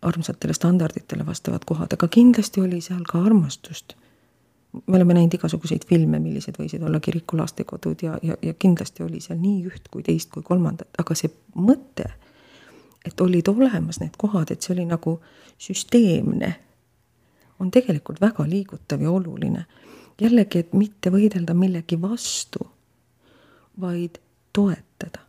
[0.02, 3.96] armsatele standarditele vastavad kohad, aga kindlasti oli seal ka armastust.
[4.86, 9.22] me oleme näinud igasuguseid filme, millised võisid olla kiriku lastekodud ja, ja, ja kindlasti oli
[9.24, 12.10] seal nii üht kui teist kui kolmandat, aga see mõte
[13.06, 15.18] et olid olemas need kohad, et see oli nagu
[15.58, 16.54] süsteemne,
[17.60, 19.64] on tegelikult väga liigutav ja oluline.
[20.20, 22.58] jällegi, et mitte võidelda millegi vastu,
[23.80, 24.18] vaid
[24.52, 25.20] toetada.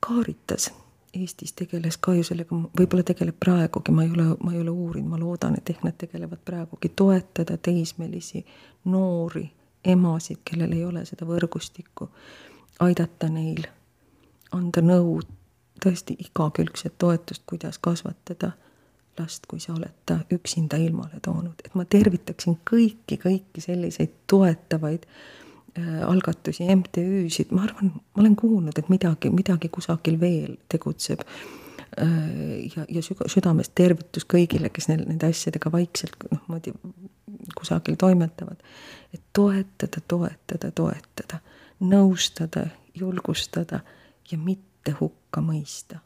[0.00, 0.72] Kaaritas
[1.14, 5.10] Eestis tegeles ka ju sellega, võib-olla tegeleb praegugi, ma ei ole, ma ei ole uurinud,
[5.10, 8.44] ma loodan, et ehk nad tegelevad praegugi, toetada teismelisi
[8.92, 9.42] noori
[9.84, 12.06] emasid, kellel ei ole seda võrgustikku,
[12.86, 13.66] aidata neil,
[14.54, 15.18] anda nõu,
[15.84, 18.52] tõesti igakülgset toetust, kuidas kasvatada
[19.18, 25.06] last, kui sa oled ta üksinda ilmale toonud, et ma tervitaksin kõiki, kõiki selliseid toetavaid
[25.06, 32.70] äh, algatusi, MTÜ-sid, ma arvan, ma olen kuulnud, et midagi, midagi kusagil veel tegutseb äh,.
[32.76, 36.74] ja, ja südamest tervitus kõigile, kes neil nende asjadega vaikselt noh, moodi
[37.58, 38.60] kusagil toimetavad.
[39.14, 41.40] et toetada, toetada, toetada,
[41.80, 43.80] nõustada julgustada
[44.30, 44.69] ja mitte
[45.00, 46.00] hukka mõista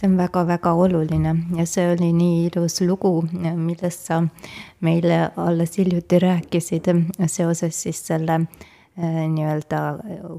[0.00, 3.20] see on väga-väga oluline ja see oli nii ilus lugu,
[3.56, 4.22] millest sa
[4.80, 6.88] meile alles hiljuti rääkisid
[7.26, 8.60] seoses siis selle äh,
[9.00, 9.80] nii-öelda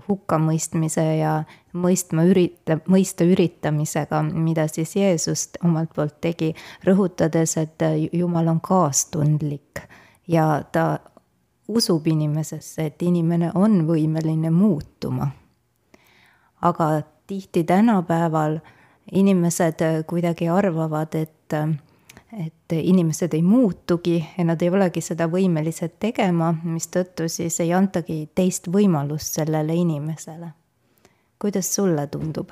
[0.07, 1.43] hukkamõistmise ja
[1.73, 6.53] mõistma ürita-, mõista üritamisega, mida siis Jeesus omalt poolt tegi,
[6.87, 9.83] rõhutades, et Jumal on kaastundlik
[10.27, 10.99] ja ta
[11.67, 15.31] usub inimesesse, et inimene on võimeline muutuma.
[16.61, 18.59] Aga tihti tänapäeval
[19.11, 21.69] inimesed äh, kuidagi arvavad, et, äh,
[22.45, 28.29] et inimesed ei muutugi ja nad ei olegi seda võimelised tegema, mistõttu siis ei antagi
[28.35, 30.51] teist võimalust sellele inimesele.
[31.39, 32.51] kuidas sulle tundub?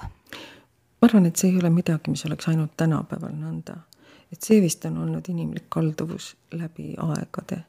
[1.02, 3.78] ma arvan, et see ei ole midagi, mis oleks ainult tänapäeval nõnda.
[4.32, 7.64] et see vist on olnud inimlik kalduvus läbi aegade.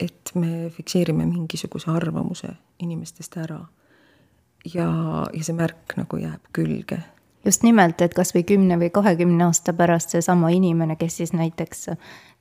[0.00, 2.48] et me fikseerime mingisuguse arvamuse
[2.78, 3.64] inimestest ära
[4.74, 4.88] ja,
[5.32, 7.00] ja see märk nagu jääb külge.
[7.44, 11.90] Just nimelt, et kas või kümne või kahekümne aasta pärast seesama inimene, kes siis näiteks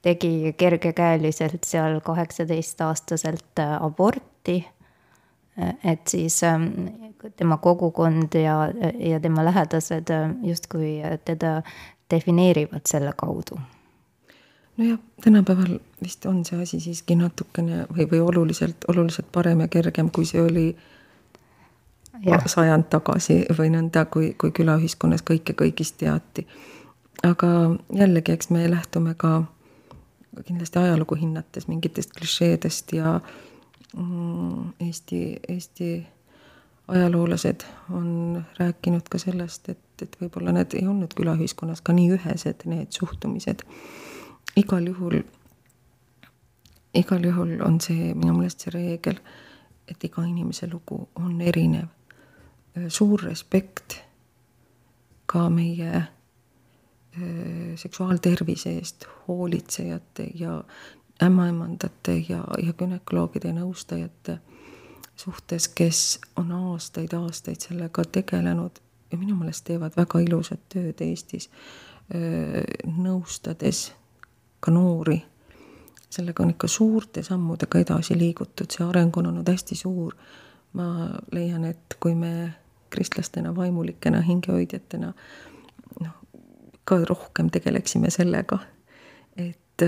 [0.04, 4.62] tegi kergekäeliselt seal kaheksateistaastaselt äh, aborti,
[5.60, 6.70] äh, et siis ähm,
[7.36, 11.62] tema kogukond ja, ja tema lähedased äh, justkui teda
[12.12, 13.60] defineerivad selle kaudu.
[14.78, 20.10] Nojah, tänapäeval vist on see asi siiski natukene või, või oluliselt, oluliselt parem ja kergem,
[20.10, 20.72] kui see oli
[22.14, 26.48] äh, sajand tagasi või nõnda, kui, kui külaühiskonnas kõike kõigist teati.
[27.24, 27.48] aga
[27.94, 29.44] jällegi, eks me lähtume ka
[30.46, 33.20] kindlasti ajalugu hinnates mingitest klišeedest ja
[33.98, 36.08] mm, Eesti, Eesti
[36.88, 42.66] ajaloolased on rääkinud ka sellest, et, et võib-olla need ei olnud külaühiskonnas ka nii ühesed,
[42.66, 43.64] need suhtumised.
[44.56, 45.22] igal juhul,
[46.94, 49.20] igal juhul on see minu meelest see reegel,
[49.88, 51.88] et iga inimese lugu on erinev
[52.90, 54.00] suur respekt
[55.26, 56.08] ka meie äh,
[57.76, 60.64] seksuaaltervise eest hoolitsejate ja
[61.24, 64.40] ämmaemandate ja, ja gümnakoloogide ja nõustajate
[65.16, 68.82] suhtes, kes on aastaid-aastaid sellega tegelenud
[69.12, 71.50] ja minu meelest teevad väga ilusat tööd Eestis,
[72.14, 72.64] äh,
[72.98, 73.92] nõustades
[74.60, 75.22] ka noori.
[76.14, 80.14] sellega on ikka suurte sammudega edasi liigutud, see areng on olnud hästi suur.
[80.74, 82.54] ma leian, et kui me
[82.94, 85.12] kristlastena, vaimulikena, hingehoidjatena
[86.02, 86.16] noh,
[86.86, 88.60] ka rohkem tegeleksime sellega,
[89.38, 89.86] et,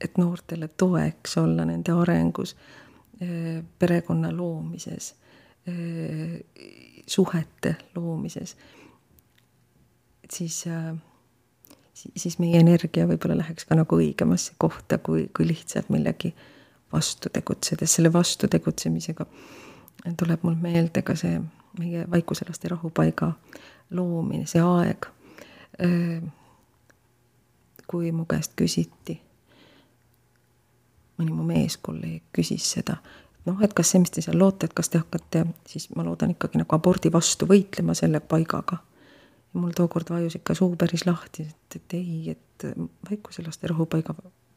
[0.00, 2.54] et noortele toeks olla nende arengus,
[3.78, 5.14] perekonna loomises,
[7.06, 8.56] suhete loomises,
[10.24, 10.64] et siis
[11.98, 16.30] siis meie energia võib-olla läheks ka nagu õigemasse kohta, kui, kui lihtsalt millegi
[16.92, 19.26] vastu tegutsedes, selle vastu tegutsemisega
[20.16, 21.40] tuleb mul meelde ka see
[21.78, 23.32] meie vaikuselaste rahupaiga
[23.90, 25.08] loomine, see aeg.
[27.88, 29.14] kui mu käest küsiti,
[31.16, 32.98] mõni mu meeskolleeg küsis seda,
[33.46, 36.34] noh, et kas see, mis te seal loote, et kas te hakkate, siis ma loodan
[36.34, 38.82] ikkagi nagu abordi vastu võitlema selle paigaga.
[39.54, 42.66] ja mul tookord vajus ikka suu päris lahti, et, et ei, et
[43.10, 44.14] vaikuselaste rahupaiga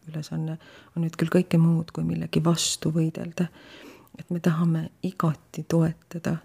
[0.09, 0.57] ülesanne
[0.95, 3.47] on nüüd küll kõike muud kui millegi vastu võidelda.
[4.19, 6.37] et me tahame igati toetada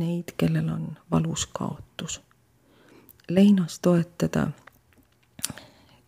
[0.00, 2.20] neid, kellel on valus kaotus.
[3.28, 4.48] leinas toetada,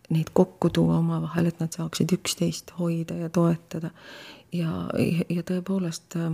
[0.09, 3.91] neid kokku tuua omavahel, et nad saaksid üksteist hoida ja toetada.
[4.51, 4.89] ja,
[5.29, 6.33] ja tõepoolest äh,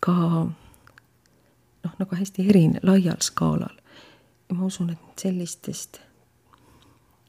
[0.00, 0.16] ka
[1.84, 3.76] noh, nagu hästi erine-, laial skaalal.
[4.48, 6.00] ja ma usun, et sellistest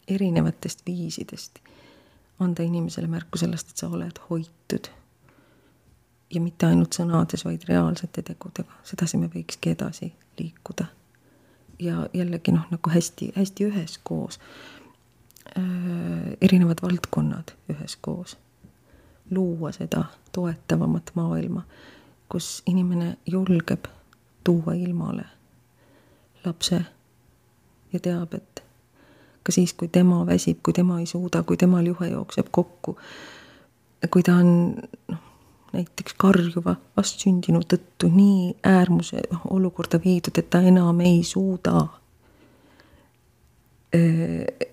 [0.07, 1.59] erinevatest viisidest
[2.39, 4.89] anda inimesele märku sellest, et sa oled hoitud
[6.33, 10.85] ja mitte ainult sõnades, vaid reaalsete tegudega, sedasi me võikski edasi liikuda.
[11.79, 14.39] ja jällegi noh, nagu hästi-hästi üheskoos.
[15.57, 18.37] Äh,, erinevad valdkonnad üheskoos,
[19.31, 21.63] luua seda toetavamat maailma,
[22.29, 23.85] kus inimene julgeb
[24.43, 25.25] tuua ilmale
[26.45, 26.81] lapse
[27.93, 28.63] ja teab, et
[29.43, 32.97] ka siis, kui tema väsib, kui tema ei suuda, kui temal juhe jookseb kokku,
[34.09, 34.49] kui ta on
[35.11, 35.21] noh,
[35.73, 41.87] näiteks karjuva vastsündinu tõttu nii äärmuse olukorda viidud, et ta enam ei suuda.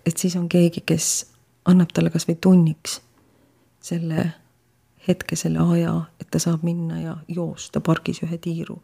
[0.06, 1.26] et siis on keegi, kes
[1.68, 3.00] annab talle kasvõi tunniks
[3.80, 4.30] selle
[5.08, 8.82] hetke, selle aja, et ta saab minna ja joosta pargis ühe tiiru.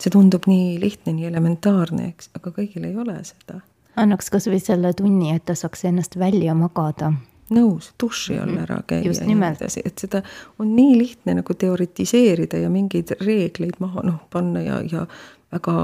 [0.00, 3.60] see tundub nii lihtne, nii elementaarne, eks, aga kõigil ei ole seda.
[3.96, 7.12] annaks kasvõi selle tunni, et ta saaks ennast välja magada
[7.52, 9.04] nõus, duši all ära käia.
[9.04, 9.62] just nimelt.
[9.62, 10.22] et seda
[10.58, 15.06] on nii lihtne nagu teoritiseerida ja mingeid reegleid maha noh, panna ja, ja
[15.52, 15.74] väga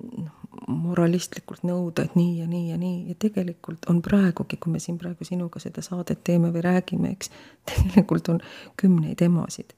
[0.00, 0.32] noh,
[0.68, 4.98] moralistlikult nõuda, et nii ja nii ja nii ja tegelikult on praegugi, kui me siin
[4.98, 7.30] praegu sinuga seda saadet teeme või räägime, eks,
[7.68, 8.40] tegelikult on
[8.80, 9.74] kümneid emasid.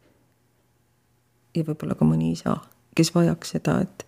[1.57, 2.59] ja võib-olla ka mõni isa,
[2.95, 4.06] kes vajaks seda, et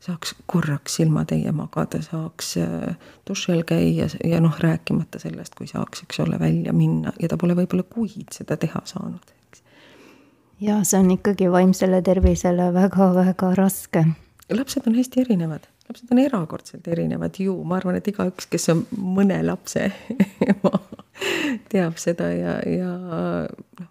[0.00, 2.96] saaks korraks silmatäie magada, saaks äh,
[3.28, 7.38] duši all käia ja noh, rääkimata sellest, kui saaks, eks ole, välja minna ja ta
[7.40, 9.62] pole võib-olla kuid seda teha saanud, eks.
[10.64, 14.06] ja see on ikkagi vaimsele tervisele väga-väga raske.
[14.50, 18.84] lapsed on hästi erinevad lapsed on erakordselt erinevad ju, ma arvan, et igaüks, kes on
[18.96, 19.90] mõne lapse
[20.52, 20.78] ema,
[21.72, 22.92] teab seda ja, ja
[23.80, 23.90] noh,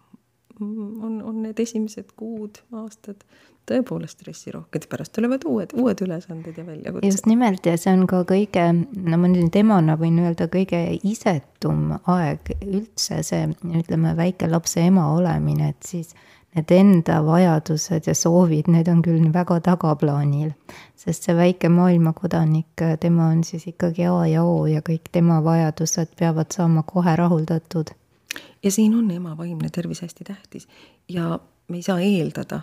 [0.60, 3.24] on, on need esimesed kuud, aastad
[3.70, 7.06] tõepoolest stressirohked, pärast tulevad uued, uued ülesanded ja väljakutsed.
[7.08, 11.94] just nimelt ja see on ka kõige, no ma nüüd emana võin öelda, kõige isetum
[12.10, 13.46] aeg üldse see,
[13.82, 16.16] ütleme, väikelapse ema olemine, et siis
[16.58, 20.52] need enda vajadused ja soovid, need on küll väga tagaplaanil.
[21.00, 26.16] sest see väike maailmakodanik, tema on siis ikkagi A ja O ja kõik tema vajadused
[26.20, 27.94] peavad saama kohe rahuldatud.
[28.64, 30.68] ja siin on ema vaimne tervis hästi tähtis
[31.10, 32.62] ja me ei saa eeldada,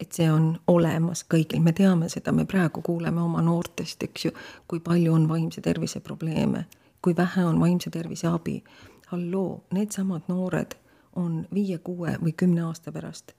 [0.00, 4.34] et see on olemas kõigil, me teame seda, me praegu kuuleme oma noortest, eks ju,
[4.68, 6.66] kui palju on vaimse tervise probleeme,
[7.02, 8.62] kui vähe on vaimse tervise abi.
[9.08, 10.74] halloo, needsamad noored
[11.16, 13.32] on viie, kuue või kümne aasta pärast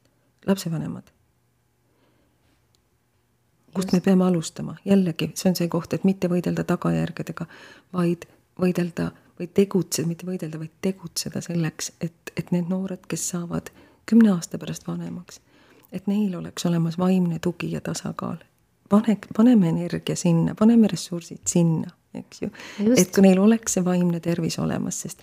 [0.47, 1.03] lapsevanemad.
[3.73, 7.45] kust me peame alustama, jällegi, see on see koht, et mitte võidelda tagajärgedega,
[7.93, 8.25] vaid
[8.59, 13.69] võidelda või tegutseda, mitte võidelda, vaid tegutseda selleks, et, et need noored, kes saavad
[14.09, 15.39] kümne aasta pärast vanemaks,
[15.91, 18.37] et neil oleks olemas vaimne tugi ja tasakaal.
[18.89, 22.49] pane, paneme energia sinna, paneme ressursid sinna, eks ju.
[22.97, 25.21] et kui neil oleks see vaimne tervis olemas, sest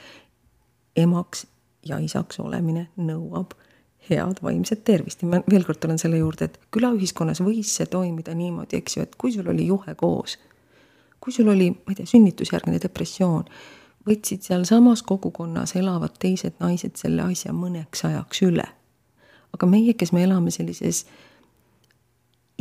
[0.96, 1.46] emaks
[1.86, 3.54] ja isaks olemine nõuab
[4.10, 8.34] head vaimset tervist ja ma veel kord tulen selle juurde, et külaühiskonnas võis see toimida
[8.34, 10.38] niimoodi, eks ju, et kui sul oli juhe koos,
[11.20, 13.44] kui sul oli, ma ei tea, sünnitusjärgne depressioon,
[14.06, 18.66] võtsid sealsamas kogukonnas elavad teised naised selle asja mõneks ajaks üle.
[19.56, 21.04] Aga meie, kes me elame sellises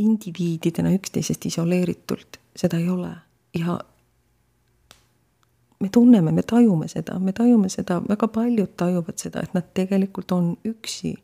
[0.02, 3.12] indiviididena üksteisest isoleeritult, seda ei ole
[3.56, 3.78] ja
[5.80, 10.32] me tunneme, me tajume seda, me tajume seda, väga paljud tajuvad seda, et nad tegelikult
[10.32, 11.16] on üksi.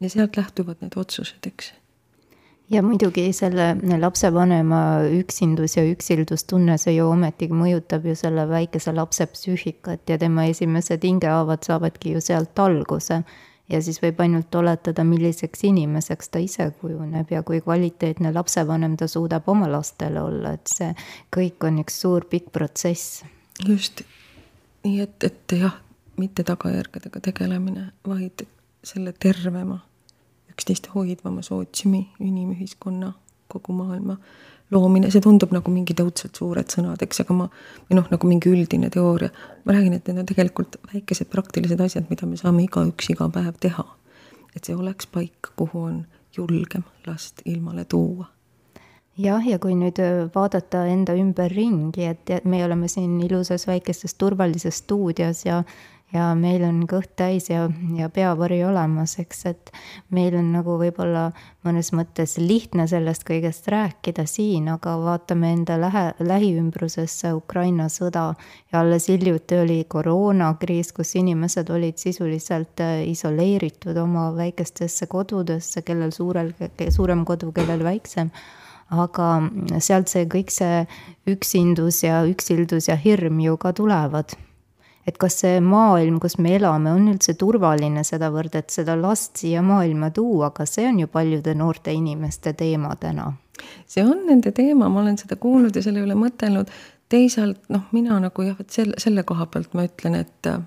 [0.00, 1.72] ja sealt lähtuvad need otsused, eks.
[2.70, 4.80] ja muidugi selle lapsevanema
[5.20, 11.04] üksindus ja üksildustunne, see ju ometigi mõjutab ju selle väikese lapse psüühikat ja tema esimesed
[11.04, 13.22] hingehaavad saavadki ju sealt alguse
[13.70, 19.08] ja siis võib ainult oletada, milliseks inimeseks ta ise kujuneb ja kui kvaliteetne lapsevanem ta
[19.10, 20.90] suudab oma lastele olla, et see
[21.36, 23.22] kõik on üks suur pikk protsess.
[23.66, 24.02] just,
[24.84, 25.78] nii et, et jah,
[26.20, 28.46] mitte tagajärgedega tegelemine, vaid
[28.84, 29.80] selle tervema,
[30.52, 33.12] üksteist hoidvama sootsiumi, inimühiskonna,
[33.50, 34.16] kogu maailma
[34.70, 37.48] loomine, see tundub nagu mingid õudselt suured sõnad, eks, aga ma,
[37.88, 39.30] või noh, nagu mingi üldine teooria.
[39.64, 43.56] ma räägin, et need on tegelikult väikesed praktilised asjad, mida me saame igaüks iga päev
[43.60, 43.86] teha.
[44.56, 46.04] et see oleks paik, kuhu on
[46.36, 48.26] julgem last ilmale tuua
[49.20, 49.98] jah, ja kui nüüd
[50.34, 55.62] vaadata enda ümberringi, et me oleme siin ilusas väikeses turvalises stuudios ja
[56.12, 59.72] ja meil on kõht täis ja, ja peavari olemas, eks, et
[60.14, 61.28] meil on nagu võib-olla
[61.66, 68.32] mõnes mõttes lihtne sellest kõigest rääkida siin, aga vaatame enda lähe, lähiümbrusesse Ukraina sõda.
[68.72, 76.14] Ja alles hiljuti oli koroonakriis, kus inimesed olid sisuliselt äh, isoleeritud oma väikestesse kodudesse, kellel
[76.16, 76.54] suurel,
[76.90, 78.34] suurem kodu, kellel väiksem.
[78.90, 79.26] Aga
[79.78, 80.82] sealt see kõik see
[81.30, 84.34] üksindus ja üksildus ja hirm ju ka tulevad
[85.10, 89.62] et kas see maailm, kus me elame, on üldse turvaline sedavõrd, et seda last siia
[89.66, 93.32] maailma tuua, kas see on ju paljude noorte inimeste teema täna?
[93.90, 96.70] see on nende teema, ma olen seda kuulnud ja selle üle mõtelnud,
[97.10, 100.62] teisalt noh, mina nagu jah, et selle, selle koha pealt ma ütlen, et äh,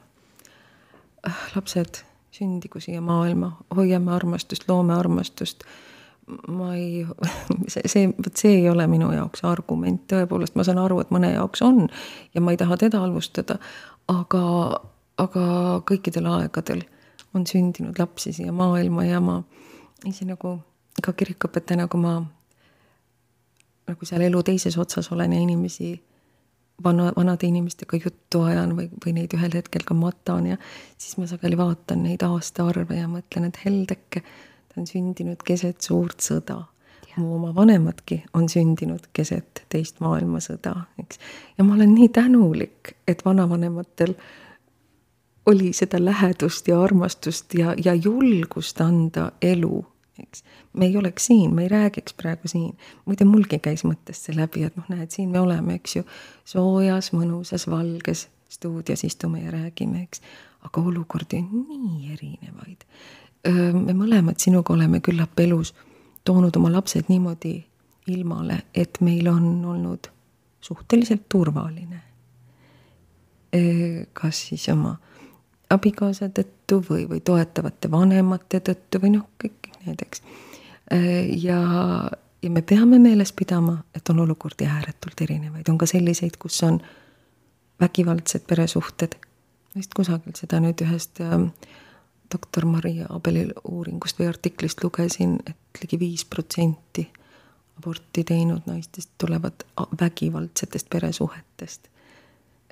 [1.56, 5.66] lapsed, sündigu siia maailma, hoiame armastust, loome armastust.
[6.48, 7.04] Ma ei,
[7.74, 11.34] see, see, vot see ei ole minu jaoks argument, tõepoolest, ma saan aru, et mõne
[11.34, 11.88] jaoks on
[12.36, 13.60] ja ma ei taha teda halvustada,
[14.12, 14.44] aga,
[15.22, 15.44] aga
[15.88, 16.84] kõikidel aegadel
[17.34, 19.42] on sündinud lapsi siia maailma ja ma
[20.06, 20.58] ise nagu
[21.04, 22.18] ka kirikuõpetajana, kui ma
[23.90, 25.94] nagu seal elu teises otsas olen ja inimesi,
[26.84, 30.60] vana, vanade inimestega juttu ajan või, või neid ühel hetkel ka matan ja
[30.98, 34.24] siis ma sageli vaatan neid aastaarve ja mõtlen, et heldeke,
[34.70, 36.62] ta on sündinud keset suurt sõda
[37.18, 41.20] mu oma vanemadki on sündinud keset teist maailmasõda, eks.
[41.58, 44.16] ja ma olen nii tänulik, et vanavanematel
[45.46, 49.86] oli seda lähedust ja armastust ja, ja julgust anda elu,
[50.20, 50.44] eks.
[50.74, 52.78] me ei oleks siin, me ei räägiks praegu siin.
[53.06, 56.06] muide, mulgi käis mõttest see läbi, et noh, näed, siin me oleme, eks ju,
[56.46, 60.22] soojas, mõnusas, valges stuudios istume ja räägime, eks.
[60.64, 62.86] aga olukordi on nii erinevaid.
[63.74, 65.74] me mõlemad sinuga oleme küllap elus
[66.24, 67.64] toonud oma lapsed niimoodi
[68.08, 70.08] ilmale, et meil on olnud
[70.62, 72.02] suhteliselt turvaline.
[74.14, 74.96] kas siis oma
[75.70, 80.24] abikaasa tõttu või, või toetavate vanemate tõttu või noh, kõik need, eks.
[81.44, 81.60] ja,
[82.42, 86.82] ja me peame meeles pidama, et on olukordi ääretult erinevaid, on ka selliseid, kus on
[87.82, 89.16] vägivaldsed peresuhted.
[89.76, 91.48] vist kusagilt seda nüüd ühest äh,
[92.34, 97.08] doktor Maria Abeli uuringust või artiklist lugesin, et ligi viis protsenti
[97.78, 99.66] aborti teinud naistest tulevad
[100.00, 101.94] vägivaldsetest peresuhetest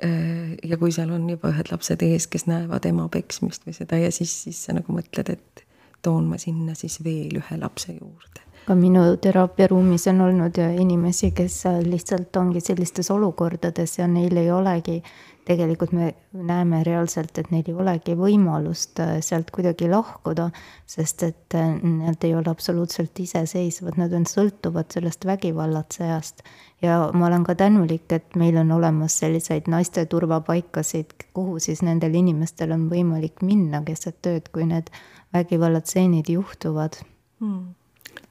[0.05, 3.99] Äh, ja kui seal on juba ühed lapsed ees, kes näevad ema peksmist või seda
[4.01, 5.61] ja siis, siis sa nagu mõtled, et
[6.01, 8.41] toon ma sinna siis veel ühe lapse juurde.
[8.65, 15.03] ka minu teraapiaruumis on olnud inimesi, kes lihtsalt ongi sellistes olukordades ja neil ei olegi
[15.45, 20.49] tegelikult me näeme reaalselt, et neil ei olegi võimalust äh, sealt kuidagi lahkuda,
[20.89, 26.43] sest et äh, nad ei ole absoluutselt iseseisvad, nad on, sõltuvad sellest vägivallatsejast.
[26.81, 32.15] ja ma olen ka tänulik, et meil on olemas selliseid naiste turvapaikasid, kuhu siis nendel
[32.15, 34.93] inimestel on võimalik minna keset tööd, kui need
[35.33, 37.01] vägivallatseenid juhtuvad
[37.39, 37.73] hmm..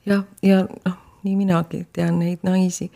[0.07, 2.91] jah, ja noh, nii minagi tean neid naisi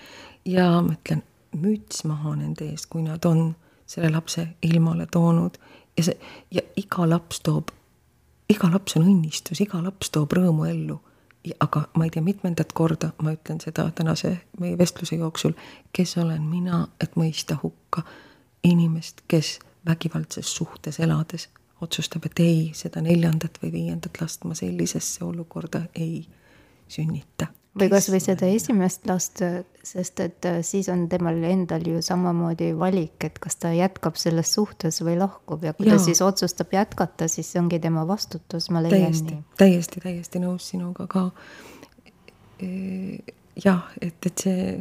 [0.45, 1.23] ja ma ütlen,
[1.55, 3.55] müts maha nende eest, kui nad on
[3.87, 5.59] selle lapse ilmale toonud
[5.97, 6.18] ja see,
[6.51, 7.72] ja iga laps toob,
[8.51, 11.01] iga laps on õnnistus, iga laps toob rõõmu ellu.
[11.61, 14.30] aga ma ei tea, mitmendat korda ma ütlen seda tänase
[14.61, 15.53] meie vestluse jooksul,
[15.93, 18.03] kes olen mina, et mõista hukka
[18.64, 21.49] inimest, kes vägivaldses suhtes elades
[21.80, 26.24] otsustab, et ei, seda neljandat või viiendat last ma sellisesse olukorda ei
[26.89, 29.43] sünnita või kasvõi seda esimest last,
[29.85, 34.55] sest et äh, siis on temal endal ju samamoodi valik, et kas ta jätkab selles
[34.55, 35.99] suhtes või lahkub ja kui ja.
[35.99, 39.45] ta siis otsustab jätkata, siis see ongi tema vastutus, ma leian täiesti, nii.
[39.61, 41.29] täiesti, täiesti nõus sinuga ka.
[43.64, 44.79] Jah, et, et see,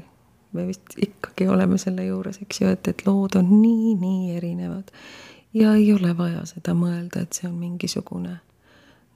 [0.53, 4.93] me vist ikkagi oleme selle juures, eks ju, et, et lood on nii, nii erinevad
[5.53, 8.37] ja ei ole vaja seda mõelda, et see on mingisugune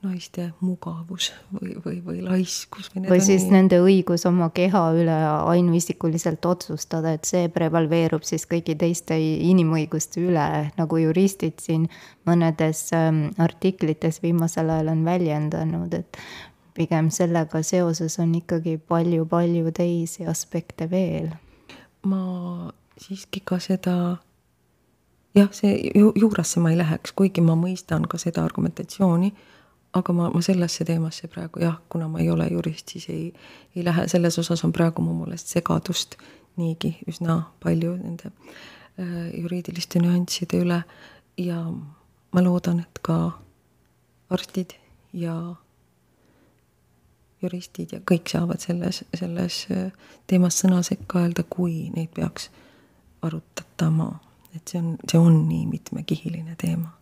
[0.02, 3.54] naiste mugavus või, või, või laiskus või siis nii...
[3.56, 5.16] nende õigus oma keha üle
[5.50, 10.46] ainuisikuliselt otsustada, et see prevaleerub siis kõigi teiste inimõiguste üle,
[10.78, 11.88] nagu juristid siin
[12.28, 16.22] mõnedes ähm, artiklites viimasel ajal on väljendanud, et
[16.78, 21.32] pigem sellega seoses on ikkagi palju-palju teisi aspekte veel.
[22.06, 22.70] ma
[23.02, 23.94] siiski ka seda
[25.34, 29.34] jah, see ju, juurasse ma ei läheks, kuigi ma mõistan ka seda argumentatsiooni
[29.92, 33.32] aga ma, ma sellesse teemasse praegu jah, kuna ma ei ole jurist, siis ei,
[33.76, 36.18] ei lähe, selles osas on praegu mu meelest segadust
[36.58, 40.82] niigi üsna palju nende äh, juriidiliste nüansside üle.
[41.38, 41.62] Ja
[42.34, 43.38] ma loodan, et ka
[44.34, 44.74] arstid
[45.14, 45.36] ja
[47.42, 49.92] juristid ja kõik saavad selles, selles äh,
[50.26, 52.50] teemas sõna sekka öelda, kui neid peaks
[53.22, 54.18] arutatama.
[54.56, 56.97] et see on, see on nii mitmekihiline teema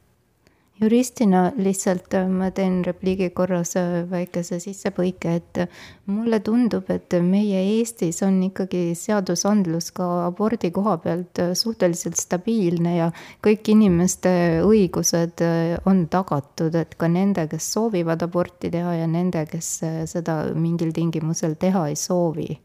[0.81, 5.79] juristina lihtsalt äh, ma teen repliigi korras äh, väikese sissepõike, et äh,
[6.13, 13.09] mulle tundub, et meie Eestis on ikkagi seadusandlus ka abordi koha pealt suhteliselt stabiilne ja
[13.45, 14.31] kõik inimeste
[14.67, 15.45] õigused
[15.89, 19.73] on tagatud, et ka nende, kes soovivad aborti teha ja nende, kes
[20.13, 22.61] seda mingil tingimusel teha ei soovi.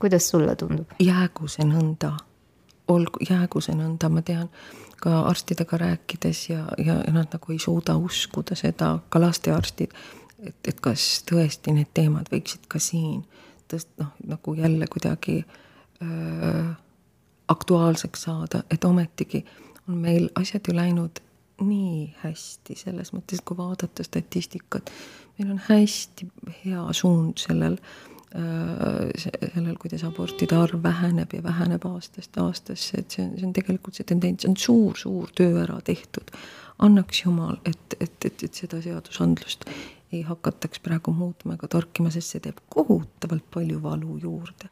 [0.00, 0.92] kuidas sulle tundub?
[1.00, 2.12] jäägu see nõnda,
[2.88, 4.48] olgu, jäägu see nõnda, ma tean
[5.00, 9.94] ka arstidega rääkides ja, ja, nad nagu ei suuda uskuda seda, ka lastearstid,
[10.44, 13.22] et, et kas tõesti need teemad võiksid ka siin
[13.70, 15.40] tõst-, noh, nagu jälle kuidagi
[16.02, 16.68] öö,
[17.48, 19.44] aktuaalseks saada, et ometigi
[19.88, 21.22] on meil asjad ju läinud
[21.60, 24.92] nii hästi selles mõttes, et kui vaadata statistikat,
[25.38, 26.28] meil on hästi
[26.62, 33.24] hea suund sellel Äh, sellel, kuidas abortide arv väheneb ja väheneb aastast aastasse, et see
[33.24, 36.30] on, see on tegelikult see tendents, on suur-suur töö ära tehtud.
[36.80, 39.66] annaks jumal, et, et, et, et seda seadusandlust
[40.12, 44.70] ei hakataks praegu muutma ega torkima, sest see teeb kohutavalt palju valu juurde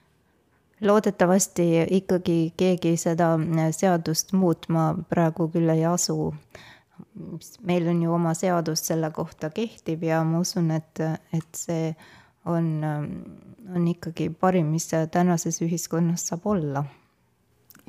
[0.80, 3.32] loodetavasti ikkagi keegi seda
[3.74, 6.34] seadust muutma praegu küll ei asu.
[7.62, 11.00] meil on ju oma seadus selle kohta kehtiv ja ma usun, et,
[11.32, 11.94] et see
[12.48, 12.68] on,
[13.74, 16.84] on ikkagi parim, mis tänases ühiskonnas saab olla.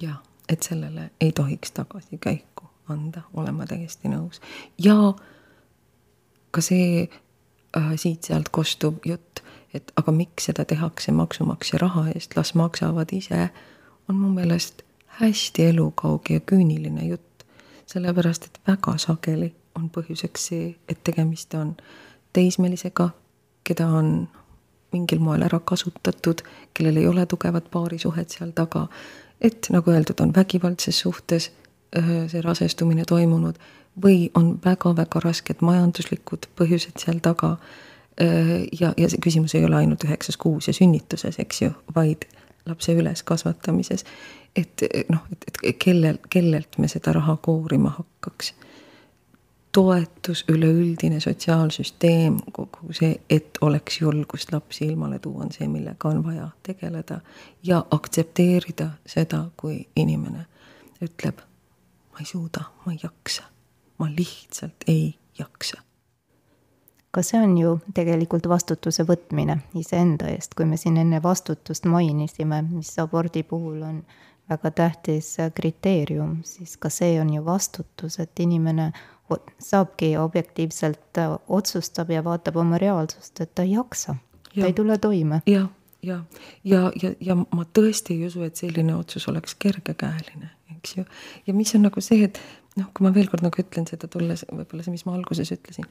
[0.01, 4.41] jah, et sellele ei tohiks tagasikäiku anda, olen ma täiesti nõus.
[4.77, 5.13] ja
[6.51, 7.07] ka see
[7.77, 9.43] äh, siit-sealt kostuv jutt,
[9.73, 13.49] et aga miks seda tehakse maksumaksja raha eest, las maksavad ise,
[14.09, 14.83] on mu meelest
[15.19, 17.25] hästi elukauge ja küüniline jutt.
[17.85, 21.73] sellepärast, et väga sageli on põhjuseks see, et tegemist on
[22.33, 23.09] teismelisega,
[23.63, 24.27] keda on
[24.91, 26.41] mingil moel ära kasutatud,
[26.73, 28.87] kellel ei ole tugevat paarisuhet seal taga.
[29.41, 31.51] et nagu öeldud, on vägivaldses suhtes
[32.27, 33.55] see rasestumine toimunud
[34.03, 37.57] või on väga-väga rasked majanduslikud põhjused seal taga.
[38.79, 42.27] Ja, ja see küsimus ei ole ainult üheksas kuus ja sünnituses, eks ju, vaid
[42.67, 44.05] lapse üleskasvatamises.
[44.55, 48.53] et noh, et, et kellel, kellelt me seda raha koorima hakkaks.
[49.71, 56.23] Toetus, üleüldine sotsiaalsüsteem, kogu see, et oleks julgust lapsi ilmale tuua, on see, millega on
[56.25, 57.19] vaja tegeleda
[57.63, 60.45] ja aktsepteerida seda, kui inimene
[61.01, 61.43] ütleb,
[62.11, 63.45] ma ei suuda, ma ei jaksa,
[63.99, 65.83] ma lihtsalt ei jaksa.
[67.11, 72.61] Ka see on ju tegelikult vastutuse võtmine iseenda eest, kui me siin enne vastutust mainisime,
[72.69, 74.03] mis abordi puhul on
[74.49, 78.91] väga tähtis kriteerium, siis ka see on ju vastutus, et inimene
[79.59, 84.15] saabki objektiivselt otsustab ja vaatab oma reaalsust, et ta ei jaksa,
[84.53, 85.41] ta ei tule toime.
[85.45, 85.67] jah,
[86.03, 86.23] ja,
[86.63, 91.05] ja, ja, ja ma tõesti ei usu, et selline otsus oleks kergekäeline, eks ju.
[91.47, 92.41] ja mis on nagu see, et
[92.75, 95.89] noh, kui ma veel kord nagu ütlen seda, tulles võib-olla see, mis ma alguses ütlesin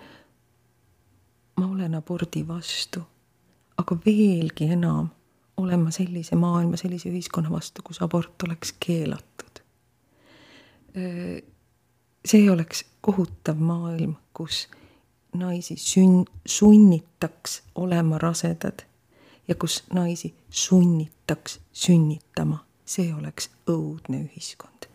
[1.59, 3.03] ma olen abordi vastu,
[3.79, 5.09] aga veelgi enam
[5.59, 9.63] olen ma sellise maailma, sellise ühiskonna vastu, kus abort oleks keelatud.
[12.25, 14.69] See oleks kohutav maailm, kus
[15.35, 18.85] naisi sün-, sunnitaks olema rasedad
[19.49, 24.89] ja kus naisi sunnitaks sünnitama, see oleks õudne ühiskond.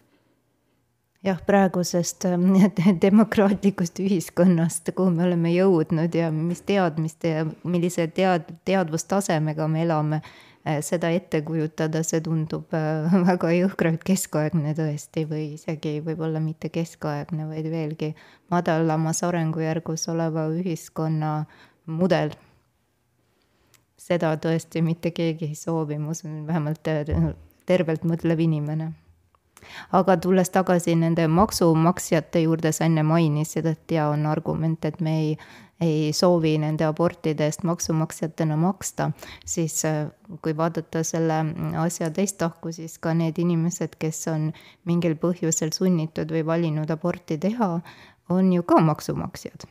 [1.23, 2.39] Jah, praegusest äh,
[3.05, 10.19] demokraatlikust ühiskonnast, kuhu me oleme jõudnud ja mis teadmiste ja millise tead-, teadvustasemega me elame,
[10.63, 17.49] seda ette kujutada, see tundub äh, väga jõhkralt keskaegne tõesti või isegi võib-olla mitte keskaegne,
[17.49, 18.13] vaid veelgi
[18.53, 21.35] madalamas arengujärgus oleva ühiskonna
[21.85, 22.35] mudel.
[24.03, 26.81] seda tõesti mitte keegi ei soovi, ma usun, vähemalt
[27.65, 28.91] tervelt mõtlev inimene
[29.91, 35.13] aga tulles tagasi nende maksumaksjate juurde, sa enne mainisid, et ja on argument, et me
[35.19, 35.37] ei,
[35.83, 39.11] ei soovi nende abortide eest maksumaksjatena maksta,
[39.45, 40.07] siis äh,
[40.41, 41.43] kui vaadata selle
[41.83, 44.49] asja teist tahku, siis ka need inimesed, kes on
[44.89, 47.69] mingil põhjusel sunnitud või valinud aborti teha,
[48.33, 49.67] on ju ka maksumaksjad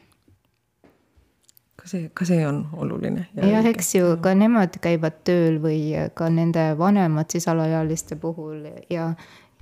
[1.83, 3.27] ka see, ka see on oluline.
[3.35, 5.81] jah, eks ju, ka nemad käivad tööl või
[6.15, 9.13] ka nende vanemad siis alaealiste puhul ja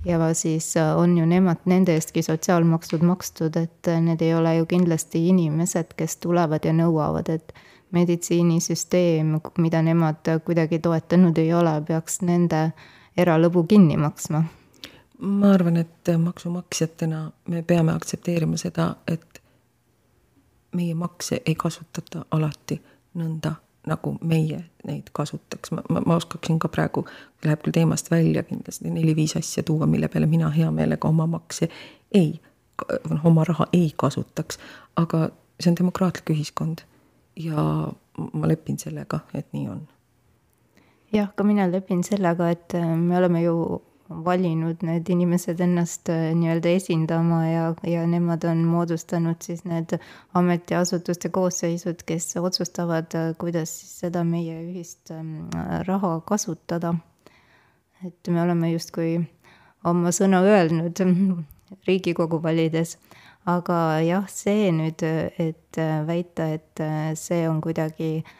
[0.05, 4.55] ja siis äh, on ju nemad, nende eestki sotsiaalmaksud makstud, et äh, need ei ole
[4.55, 7.53] ju kindlasti inimesed, kes tulevad ja nõuavad, et
[7.91, 12.71] meditsiinisüsteem, mida nemad kuidagi toetanud ei ole, peaks nende
[13.17, 14.43] eralõbu kinni maksma.
[15.19, 19.41] ma arvan, et maksumaksjatena me peame aktsepteerima seda, et
[20.75, 22.81] meie makse ei kasutata alati
[23.13, 23.55] nõnda
[23.87, 27.05] nagu meie neid kasutaks, ma, ma, ma oskaksin ka praegu,
[27.45, 31.69] läheb küll teemast välja kindlasti neli-viis asja tuua, mille peale mina hea meelega oma makse
[32.13, 32.35] ei,
[33.09, 34.59] noh oma raha ei kasutaks,
[35.01, 35.29] aga
[35.59, 36.85] see on demokraatlik ühiskond
[37.39, 37.65] ja
[38.17, 39.81] ma lepin sellega, et nii on.
[41.13, 43.81] jah, ka mina lepin sellega, et me oleme ju
[44.25, 49.95] valinud need inimesed ennast äh, nii-öelda esindama ja, ja nemad on moodustanud siis need
[50.37, 55.47] ametiasutuste koosseisud, kes otsustavad, äh, kuidas siis seda meie ühist ähm,
[55.87, 56.93] raha kasutada.
[58.05, 59.19] et me oleme justkui
[59.85, 61.03] oma sõna öelnud
[61.87, 62.97] Riigikogu valides,
[63.47, 65.03] aga jah, see nüüd,
[65.39, 66.81] et äh, väita, et
[67.15, 68.33] see on kuidagi äh,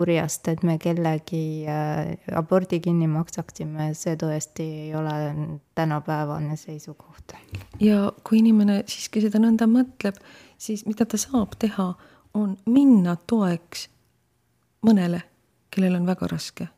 [0.00, 5.16] kurjast, et me kellegi äh, abordi kinni maksaksime, see tõesti ei ole
[5.76, 7.34] tänapäevane seisukoht.
[7.80, 10.16] ja kui inimene siiski seda nõnda mõtleb,
[10.58, 11.92] siis mida ta saab teha,
[12.34, 13.88] on minna toeks
[14.86, 15.20] mõnele,
[15.70, 16.68] kellel on väga raske,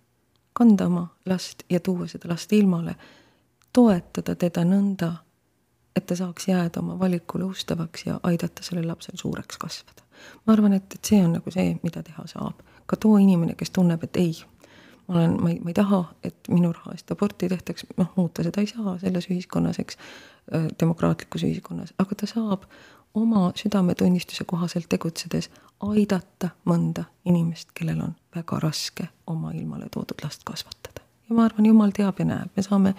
[0.53, 2.97] kanda oma last ja tuua seda last ilmale,
[3.73, 5.12] toetada teda nõnda,
[5.95, 10.03] et ta saaks jääda oma valikule ustavaks ja aidata sellel lapsel suureks kasvada.
[10.47, 13.72] ma arvan, et, et see on nagu see, mida teha saab ka too inimene, kes
[13.72, 14.34] tunneb, et ei,
[15.09, 18.45] ma olen, ma ei, ma ei taha, et minu raha eest aborti tehtaks, noh, muuta
[18.47, 19.99] seda ei saa selles ühiskonnas, eks,
[20.80, 22.66] demokraatlikus ühiskonnas, aga ta saab
[23.14, 25.51] oma südametunnistuse kohaselt tegutsedes
[25.84, 31.01] aidata mõnda inimest, kellel on väga raske oma ilmale toodud last kasvatada.
[31.28, 32.95] ja ma arvan, jumal teab ja näeb, me saame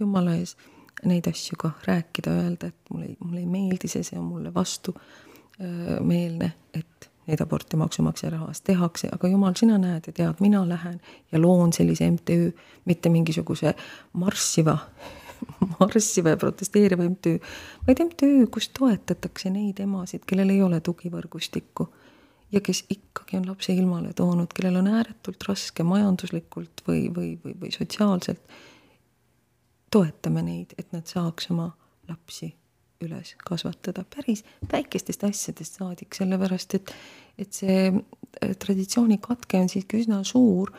[0.00, 0.56] jumala ees
[1.04, 6.52] neid asju ka rääkida, öelda, et mulle, mulle ei meeldi see, see on mulle vastumeelne,
[6.74, 11.00] et neid aborte maksumaksja raha eest tehakse, aga jumal, sina näed ja tead, mina lähen
[11.32, 12.52] ja loon sellise MTÜ,
[12.84, 13.74] mitte mingisuguse
[14.12, 14.78] marssiva,
[15.80, 17.38] marssiva ja protesteeriva MTÜ,
[17.86, 21.88] vaid MTÜ, kus toetatakse neid emasid, kellel ei ole tugivõrgustikku
[22.52, 27.56] ja kes ikkagi on lapse ilmale toonud, kellel on ääretult raske majanduslikult või, või, või,
[27.60, 28.44] või sotsiaalselt.
[29.90, 31.70] toetame neid, et nad saaks oma
[32.08, 32.50] lapsi
[33.04, 36.94] üles kasvatada päris väikestest asjadest saadik, sellepärast et,
[37.38, 40.72] et see äh, traditsiooni katke on siiski üsna suur,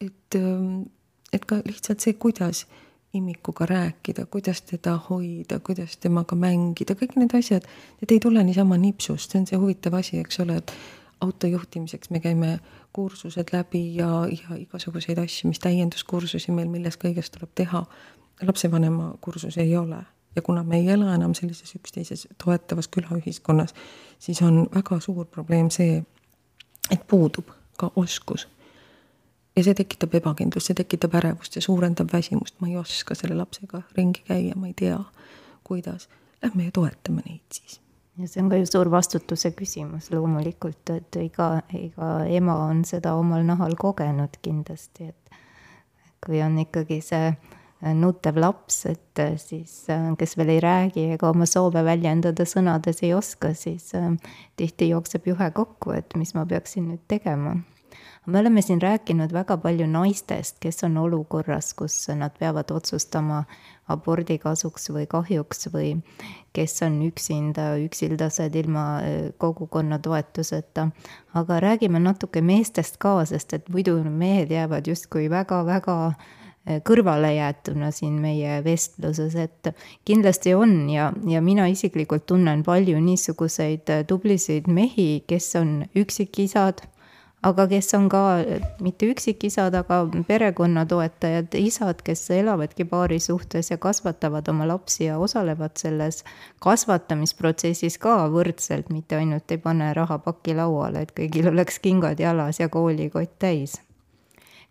[0.00, 0.86] et, ähm,
[1.32, 2.66] et ka lihtsalt see, kuidas
[3.14, 7.66] imikuga rääkida, kuidas teda hoida, kuidas temaga mängida, kõik need asjad,
[7.98, 10.74] need ei tule niisama nipsust, see on see huvitav asi, eks ole, et
[11.20, 12.52] autojuhtimiseks me käime
[12.92, 17.84] kursused läbi ja, ja igasuguseid asju, mis täienduskursusi meil, milles kõiges tuleb teha.
[18.40, 20.00] lapsevanema kursus ei ole
[20.36, 23.74] ja kuna me ei ela enam sellises üksteises toetavas külaühiskonnas,
[24.18, 26.04] siis on väga suur probleem see,
[26.90, 28.48] et puudub ka oskus.
[29.56, 33.82] ja see tekitab ebakindlust, see tekitab ärevust, see suurendab väsimust, ma ei oska selle lapsega
[33.96, 34.98] ringi käia, ma ei tea,
[35.64, 36.08] kuidas.
[36.42, 37.80] Lähme ja toetame neid siis
[38.20, 43.14] ja see on ka ju suur vastutuse küsimus loomulikult, et iga, iga ema on seda
[43.18, 45.40] omal nahal kogenud kindlasti, et
[46.24, 47.32] kui on ikkagi see
[47.96, 49.74] nutev laps, et siis,
[50.20, 53.90] kes veel ei räägi ega oma soove väljendada sõnades ei oska, siis
[54.56, 57.56] tihti jookseb juhe kokku, et mis ma peaksin nüüd tegema
[58.26, 63.44] me oleme siin rääkinud väga palju naistest, kes on olukorras, kus nad peavad otsustama
[63.90, 65.94] abordi kasuks või kahjuks või
[66.52, 70.90] kes on üksinda, üksildased ilma äh, kogukonna toetuseta.
[71.34, 76.12] aga räägime natuke meestest ka, sest et muidu mehed jäävad justkui väga-väga
[76.70, 79.72] äh, kõrvalejäetuna siin meie vestluses, et
[80.08, 86.86] kindlasti on ja, ja mina isiklikult tunnen palju niisuguseid äh, tublisid mehi, kes on üksikisad
[87.42, 88.22] aga kes on ka
[88.84, 95.18] mitte üksikisad, aga perekonna toetajad, isad, kes elavadki paari suhtes ja kasvatavad oma lapsi ja
[95.18, 96.22] osalevad selles
[96.60, 102.68] kasvatamisprotsessis ka võrdselt, mitte ainult ei pane rahapakki lauale, et kõigil oleks kingad jalas ja
[102.68, 103.80] koolikott täis.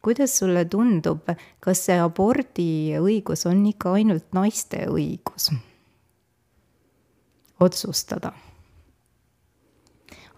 [0.01, 1.29] Kuidas sulle tundub,
[1.59, 5.51] kas see abordiõigus on ikka ainult naiste õigus
[7.59, 8.33] otsustada?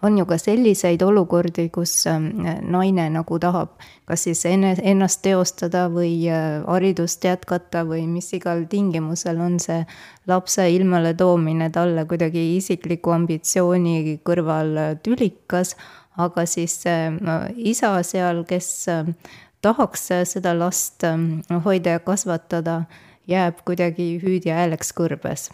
[0.02, 2.24] on ju ka selliseid olukordi, kus ähm,
[2.74, 3.76] naine nagu tahab
[4.08, 9.82] kas siis enne, ennast teostada või äh, haridust jätkata või mis igal tingimusel on see
[10.28, 14.74] lapse ilmale toomine talle kuidagi isikliku ambitsiooni kõrval
[15.06, 15.76] tülikas,
[16.20, 17.14] aga siis äh,
[17.56, 19.14] isa seal, kes äh,
[19.62, 21.04] tahaks seda last
[21.64, 22.82] hoida ja kasvatada,
[23.28, 25.50] jääb kuidagi hüüdja hääleks kõrbes.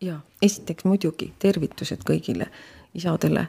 [0.00, 2.46] ja esiteks muidugi tervitused kõigile
[2.94, 3.48] isadele,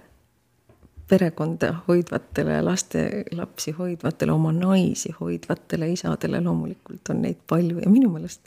[1.08, 8.12] perekonda hoidvatele, laste, lapsi hoidvatele, oma naisi hoidvatele isadele, loomulikult on neid palju ja minu
[8.12, 8.42] meelest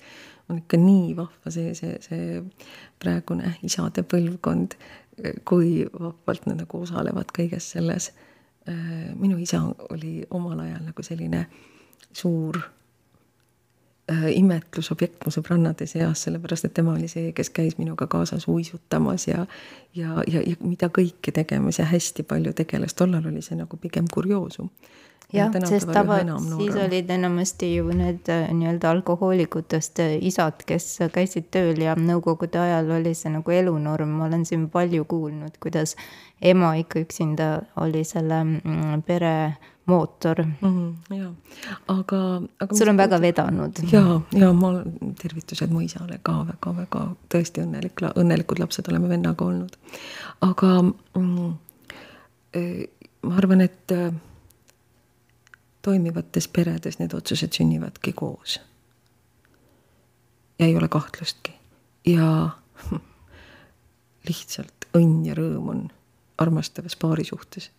[0.49, 2.43] on ikka nii vahva see, see, see
[3.03, 4.77] praegune isade põlvkond,
[5.49, 8.11] kui vahvalt nad nagu osalevad kõiges selles.
[8.67, 9.59] Minu isa
[9.93, 11.43] oli omal ajal nagu selline
[12.13, 12.57] suur
[14.13, 19.25] Äh, imetlusobjekt mu sõbrannade seas, sellepärast et tema oli see, kes käis minuga kaasas uisutamas
[19.31, 19.47] ja
[19.97, 24.05] ja, ja, ja mida kõike tegemas ja hästi palju tegeles, tollal oli see nagu pigem
[24.13, 24.69] kurioosum.
[25.35, 26.21] Jah, sest tava,
[26.57, 32.61] siis olid enamasti ju need äh, nii-öelda alkohoolikutest äh, isad, kes käisid tööl ja nõukogude
[32.61, 35.97] ajal oli see nagu elunorm, ma olen siin palju kuulnud, kuidas
[36.43, 37.49] ema ikka üksinda
[37.83, 39.35] oli selle mm, pere
[39.87, 40.57] mootor mm.
[40.61, 41.33] -hmm, ja,
[41.89, 42.77] aga, aga.
[42.77, 43.73] sul on väga vedanud.
[43.93, 44.73] ja, ja ma,
[45.23, 49.77] tervitused mu isale ka väga-väga tõesti õnnelik, õnnelikud lapsed oleme vennaga olnud.
[50.41, 50.71] aga
[51.15, 51.53] mm,
[53.23, 53.93] ma arvan, et
[55.85, 58.61] toimivates peredes need otsused sünnivadki koos.
[60.59, 61.53] ja ei ole kahtlustki
[62.07, 62.51] ja
[64.29, 65.87] lihtsalt õnn ja rõõm on
[66.39, 67.71] armastavas paari suhtes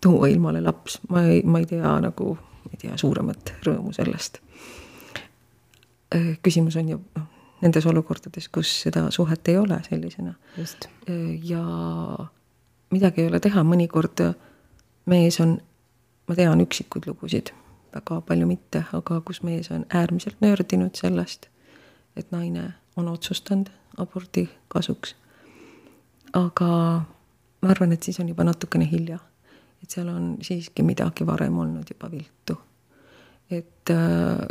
[0.00, 4.38] tuua ilmale laps, ma ei, ma ei tea nagu, ma ei tea suuremat rõõmu sellest.
[6.14, 7.26] Äh, küsimus on ju noh,
[7.62, 10.34] nendes olukordades, kus seda suhet ei ole sellisena.
[10.60, 11.62] Äh, ja
[12.94, 14.22] midagi ei ole teha, mõnikord
[15.10, 15.58] mees on,
[16.28, 17.52] ma tean üksikuid lugusid,
[17.94, 21.48] väga palju mitte, aga kus mees on äärmiselt nördinud sellest,
[22.16, 25.14] et naine on otsustanud abordi kasuks.
[26.32, 26.68] aga
[27.62, 29.18] ma arvan, et siis on juba natukene hilja
[29.86, 32.58] et seal on siiski midagi varem olnud juba viltu.
[33.50, 34.48] et äh,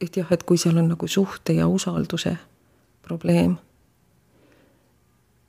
[0.00, 2.36] et jah, et kui seal on nagu suhte ja usalduse
[3.02, 3.56] probleem,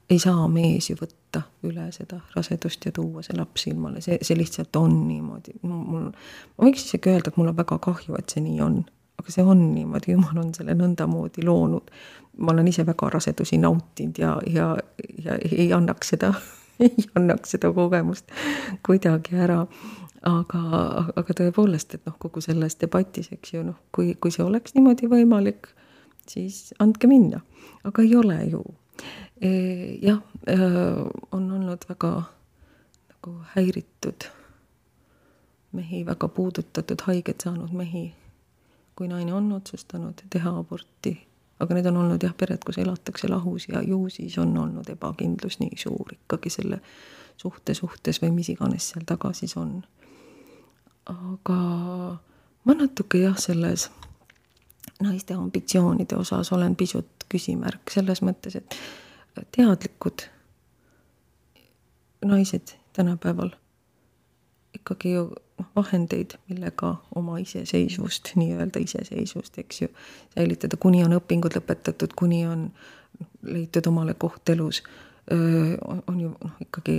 [0.09, 4.37] ei saa mees ju võtta üle seda rasedust ja tuua see laps ilmale, see, see
[4.37, 8.43] lihtsalt on niimoodi, mul, ma võiks isegi öelda, et mul on väga kahju, et see
[8.45, 8.81] nii on,
[9.21, 11.91] aga see on niimoodi, jumal on selle nõndamoodi loonud.
[12.37, 14.75] ma olen ise väga rasedusi nautinud ja, ja,
[15.23, 16.33] ja ei annaks seda
[16.85, 18.31] ei annaks seda kogemust
[18.85, 19.65] kuidagi ära.
[20.25, 20.61] aga,
[21.15, 25.05] aga tõepoolest, et noh, kogu selles debatis, eks ju, noh, kui, kui see oleks niimoodi
[25.09, 25.69] võimalik,
[26.29, 27.43] siis andke minna,
[27.85, 28.63] aga ei ole ju
[30.01, 30.55] jah, e,
[31.31, 32.23] on olnud väga
[33.09, 34.27] nagu häiritud
[35.71, 38.13] mehi, väga puudutatud, haiget saanud mehi,
[38.95, 41.27] kui naine on otsustanud teha aborti.
[41.59, 45.59] aga need on olnud jah, pered, kus elatakse lahus ja ju siis on olnud ebakindlus
[45.59, 46.81] nii suur ikkagi selle
[47.37, 49.83] suhte suhtes või mis iganes seal taga siis on.
[51.05, 51.59] aga
[52.63, 53.89] ma natuke jah, selles
[55.01, 58.77] naiste ambitsioonide osas olen pisut küsimärk selles mõttes, et
[59.55, 60.27] teadlikud
[62.25, 63.49] naised tänapäeval.
[64.75, 65.23] Ikkagi ju
[65.59, 69.87] noh, vahendeid, millega oma iseseisvust, nii-öelda iseseisvust, eks ju,
[70.35, 72.67] säilitada, kuni on õpingud lõpetatud, kuni on
[73.47, 74.83] leitud omale koht elus,
[76.07, 76.97] on ju noh, ikkagi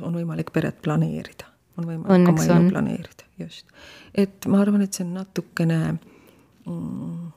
[0.00, 1.48] on võimalik peret planeerida,
[1.78, 3.66] on võimalik oma elu planeerida, just.
[4.14, 7.30] et ma arvan, et see on natukene mm,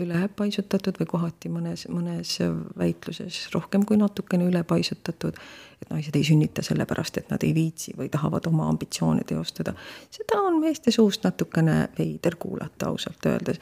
[0.00, 2.36] ülepaisutatud või kohati mõnes, mõnes
[2.78, 5.34] väitluses rohkem kui natukene ülepaisutatud.
[5.82, 9.74] et naised ei sünnita sellepärast, et nad ei viitsi või tahavad oma ambitsioone teostada.
[10.10, 13.60] seda on meeste suust natukene veider kuulata ausalt öeldes.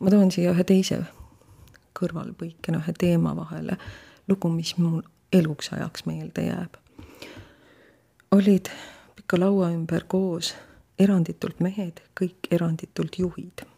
[0.00, 1.04] ma toon siia ühe teise
[2.00, 3.76] kõrvalpõikena ühe teema vahele,
[4.28, 5.02] lugu, mis mul
[5.32, 6.76] eluks ajaks meelde jääb.
[8.30, 8.68] olid
[9.16, 10.54] pika laua ümber koos
[10.98, 13.73] eranditult mehed, kõik eranditult juhid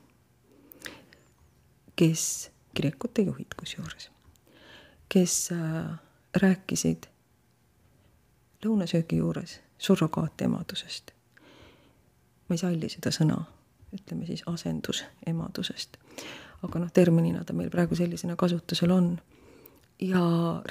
[1.97, 4.11] kes, kirikute juhid kusjuures,
[5.09, 5.99] kes äh,
[6.36, 7.07] rääkisid
[8.64, 11.11] lõunasöögi juures surrogaatemadusest.
[12.49, 13.38] ma ei salli seda sõna,
[13.94, 15.97] ütleme siis asendusemadusest.
[16.62, 19.18] aga noh, terminina ta meil praegu sellisena kasutusel on.
[20.01, 20.20] ja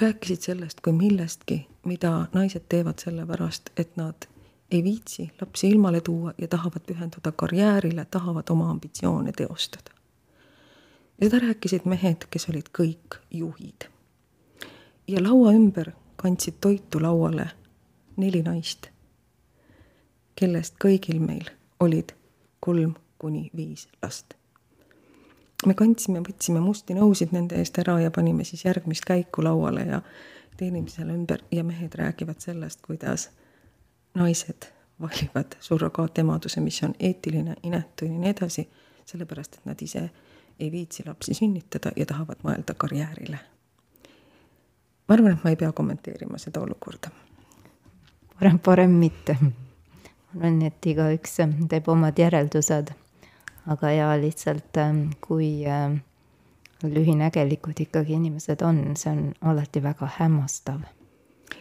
[0.00, 4.28] rääkisid sellest kui millestki, mida naised teevad sellepärast, et nad
[4.70, 9.95] ei viitsi lapsi ilmale tuua ja tahavad pühenduda karjäärile, tahavad oma ambitsioone teostada
[11.22, 13.88] seda rääkisid mehed, kes olid kõik juhid.
[15.08, 17.48] ja laua ümber kandsid toitu lauale
[18.16, 18.88] neli naist,
[20.34, 21.50] kellest kõigil meil
[21.80, 22.12] olid
[22.60, 24.34] kolm kuni viis last.
[25.66, 30.02] me kandsime, võtsime musti nõusid nende eest ära ja panime siis järgmist käiku lauale ja
[30.56, 33.30] teenime seal ümber ja mehed räägivad sellest, kuidas
[34.14, 34.68] naised
[35.00, 38.68] valivad surrogaatemaduse, mis on eetiline, inetu ja nii edasi,
[39.04, 40.10] sellepärast et nad ise
[40.60, 43.38] ei viitsi lapsi sünnitada ja tahavad mõelda karjäärile.
[45.08, 47.10] ma arvan, et ma ei pea kommenteerima seda olukorda.
[48.38, 49.36] parem, parem mitte.
[49.42, 49.50] ma
[50.34, 51.38] arvan, et igaüks
[51.68, 52.92] teeb omad järeldused.
[53.66, 55.96] aga ja lihtsalt, ähm, kui ähm,
[56.82, 60.80] lühinägelikud ikkagi inimesed on, see on alati väga hämmastav.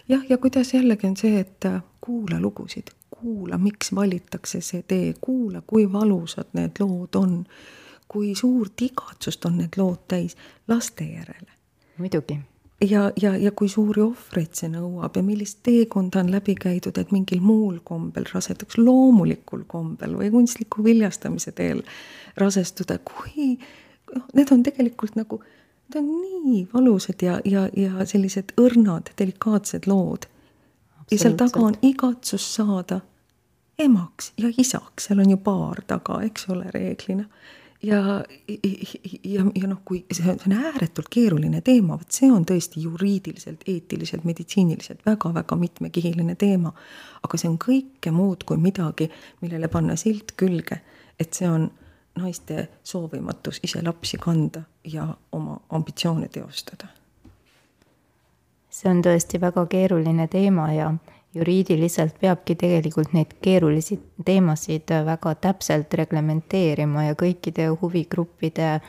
[0.10, 5.14] jah, ja kuidas jällegi on see, et äh, kuula lugusid, kuula, miks valitakse see tee,
[5.22, 7.46] kuula, kui valusad need lood on
[8.08, 10.36] kui suurt igatsust on need lood täis
[10.68, 11.51] laste järele.
[11.97, 12.39] muidugi.
[12.89, 17.12] ja, ja, ja kui suuri ohvreid see nõuab ja millist teekonda on läbi käidud, et
[17.12, 21.82] mingil muul kombel rasedaks, loomulikul kombel või kunstliku viljastamise teel
[22.38, 23.56] rasestuda, kui
[24.16, 25.41] noh, need on tegelikult nagu,
[25.88, 30.30] need on nii valusad ja, ja, ja sellised õrnad, delikaatsed lood.
[31.12, 33.01] ja seal taga on igatsus saada
[33.80, 37.26] emaks ja isaks, seal on ju paar taga, eks ole, reeglina
[37.86, 38.24] ja,
[39.24, 42.84] ja, ja noh, kui see on, see on ääretult keeruline teema, vot see on tõesti
[42.86, 46.74] juriidiliselt, eetiliselt, meditsiiniliselt väga-väga mitmekihiline teema.
[47.24, 49.10] aga see on kõike muud kui midagi,
[49.42, 50.82] millele panna silt külge,
[51.20, 51.70] et see on
[52.20, 56.88] naiste soovimatus ise lapsi kanda ja oma ambitsioone teostada.
[58.70, 60.94] see on tõesti väga keeruline teema ja
[61.36, 68.80] juriidiliselt peabki tegelikult neid keerulisi teemasid väga täpselt reglementeerima ja kõikide huvigruppide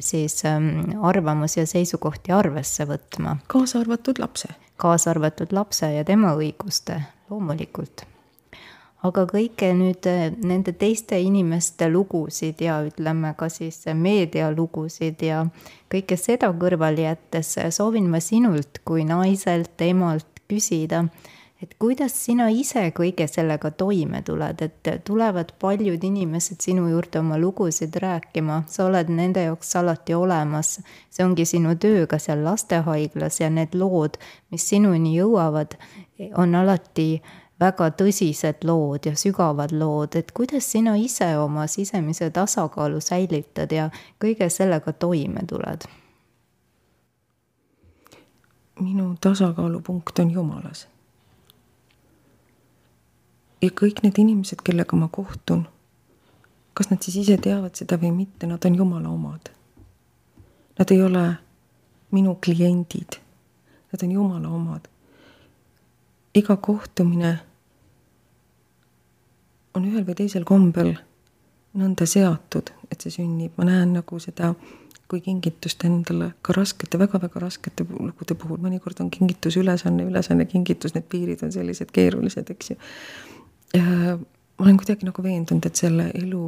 [0.00, 3.36] siis ähm, arvamusi ja seisukohti arvesse võtma.
[3.46, 4.48] kaasa arvatud lapse.
[4.76, 8.06] kaasa arvatud lapse ja tema õiguste, loomulikult.
[9.02, 15.46] aga kõike nüüd äh, nende teiste inimeste lugusid ja ütleme ka siis meedialugusid ja
[15.94, 21.04] kõike seda kõrvale jättes soovin ma sinult kui naiselt, emalt küsida
[21.62, 27.38] et kuidas sina ise kõige sellega toime tuled, et tulevad paljud inimesed sinu juurde oma
[27.38, 30.80] lugusid rääkima, sa oled nende jaoks alati olemas.
[31.10, 34.18] see ongi sinu töö ka seal lastehaiglas ja need lood,
[34.50, 35.78] mis sinuni jõuavad,
[36.36, 37.22] on alati
[37.60, 43.90] väga tõsised lood ja sügavad lood, et kuidas sina ise oma sisemise tasakaalu säilitad ja
[44.18, 45.86] kõige sellega toime tuled?
[48.80, 50.88] minu tasakaalupunkt on Jumalas
[53.64, 55.64] ja kõik need inimesed, kellega ma kohtun,
[56.74, 59.50] kas nad siis ise teavad seda või mitte, nad on Jumala omad.
[60.78, 61.24] Nad ei ole
[62.14, 63.18] minu kliendid,
[63.92, 64.90] nad on Jumala omad.
[66.34, 67.38] iga kohtumine
[69.74, 70.96] on ühel või teisel kombel
[71.78, 74.50] nõnda seatud, et see sünnib, ma näen nagu seda
[75.08, 80.46] kui kingitust endale ka raskete väga,, väga-väga raskete lugude puhul, mõnikord on kingitus ülesanne, ülesanne,
[80.50, 82.78] kingitus, need piirid on sellised keerulised, eks ju
[83.74, 86.44] ma olen kuidagi nagu veendunud, et selle elu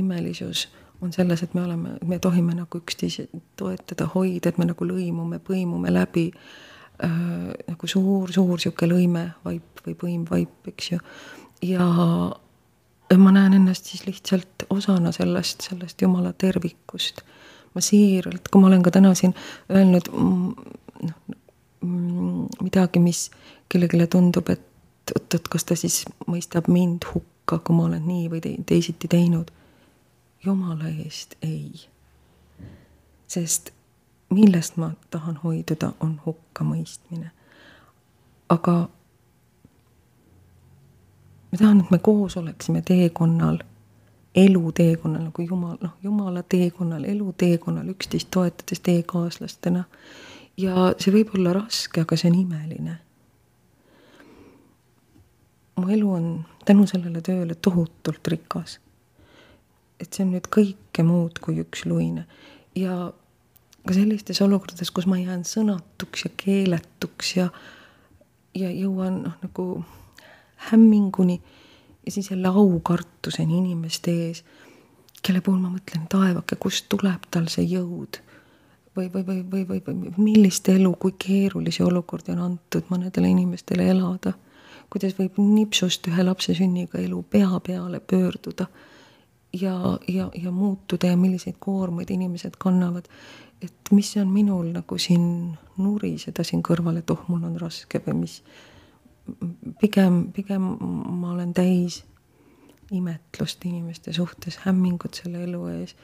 [0.00, 0.68] imelisus
[1.02, 3.26] on selles, et me oleme, me tohime nagu üksteise
[3.58, 9.96] toetada, hoida, et me nagu lõimume, põimume läbi äh, nagu suur-suur sihuke lõime, vaip või
[9.98, 11.00] põim, vaip, eks ju.
[11.66, 11.88] ja
[13.18, 17.22] ma näen ennast siis lihtsalt osana sellest, sellest jumala tervikust.
[17.74, 19.34] ma siiralt, kui ma olen ka täna siin
[19.72, 20.72] öelnud mm,
[21.08, 21.38] noh,
[21.80, 23.30] mm, midagi, mis
[23.72, 24.66] kellelegi tundub, et
[25.02, 29.08] et oot-oot, kas ta siis mõistab mind hukka, kui ma olen nii või te teisiti
[29.08, 29.50] teinud.
[30.44, 31.88] jumala eest ei.
[33.26, 33.72] sest
[34.30, 37.30] millest ma tahan hoiduda, on hukkamõistmine.
[38.48, 38.88] aga
[41.52, 43.58] ma tahan, et me koos oleksime teekonnal,
[44.34, 49.84] eluteekonnal nagu jumal, noh, jumala teekonnal, eluteekonnal, üksteist toetades teekaaslastena.
[50.56, 52.98] ja see võib olla raske, aga see on imeline
[55.76, 56.26] mu elu on
[56.66, 58.78] tänu sellele tööle tohutult rikas.
[60.00, 62.24] et see on nüüd kõike muud kui üks luine.
[62.74, 63.12] Ja
[63.86, 67.48] ka sellistes olukordades, kus ma jään sõnatuks ja keeletuks ja,
[68.58, 69.66] ja jõuan noh, nagu
[70.72, 71.38] hämminguni
[72.06, 74.42] ja siis jälle aukartuseni inimeste ees,
[75.22, 78.18] kelle puhul ma mõtlen, taevake, kust tuleb tal see jõud?
[78.96, 83.86] Või, või, või, või, või, või millist elu, kui keerulisi olukordi on antud mõnedele inimestele
[83.88, 84.34] elada
[84.92, 88.66] kuidas võib nipsust ühe lapse sünniga elu pea peale pöörduda
[89.60, 93.08] ja, ja, ja muutuda ja milliseid koormaid inimesed kannavad.
[93.62, 98.14] et mis on minul nagu siin nuriseda siin kõrval, et oh, mul on raske või
[98.24, 98.42] mis.
[99.80, 100.62] pigem, pigem
[101.20, 102.02] ma olen täis
[102.90, 105.94] imetlust inimeste suhtes, hämmingut selle elu ees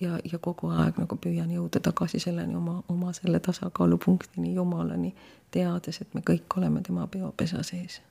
[0.00, 5.14] ja, ja kogu aeg nagu püüan jõuda tagasi selleni oma, oma selle tasakaalupunktini, Jumalani,
[5.50, 8.02] teades, et me kõik oleme tema peopesa sees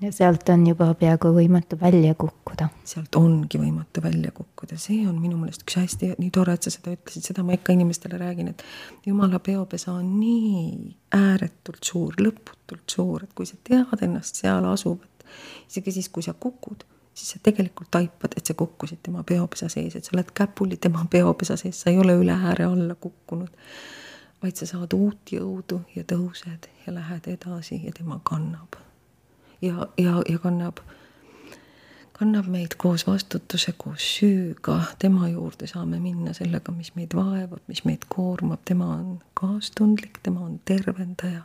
[0.00, 2.68] ja sealt on juba peaaegu võimatu välja kukkuda.
[2.84, 6.72] sealt ongi võimatu välja kukkuda, see on minu meelest üks hästi, nii tore, et sa
[6.74, 8.64] seda ütlesid, seda ma ikka inimestele räägin, et
[9.06, 15.26] jumala peopesa on nii ääretult suur, lõputult suur, et kui sa tead ennast seal asuvat,
[15.70, 16.84] isegi siis, kui sa kukud,
[17.14, 21.06] siis sa tegelikult taipad, et sa kukkusid tema peopesa sees, et sa oled käpuli tema
[21.10, 23.52] peopesa sees, sa ei ole üle ääre alla kukkunud,
[24.42, 28.84] vaid sa saad uut jõudu ja tõused ja lähed edasi ja tema kannab
[29.62, 30.78] ja, ja, ja kannab,
[32.12, 37.84] kannab meid koos vastutuse, koos süüga, tema juurde saame minna sellega, mis meid vaevab, mis
[37.84, 41.42] meid koormab, tema on kaastundlik, tema on tervendaja.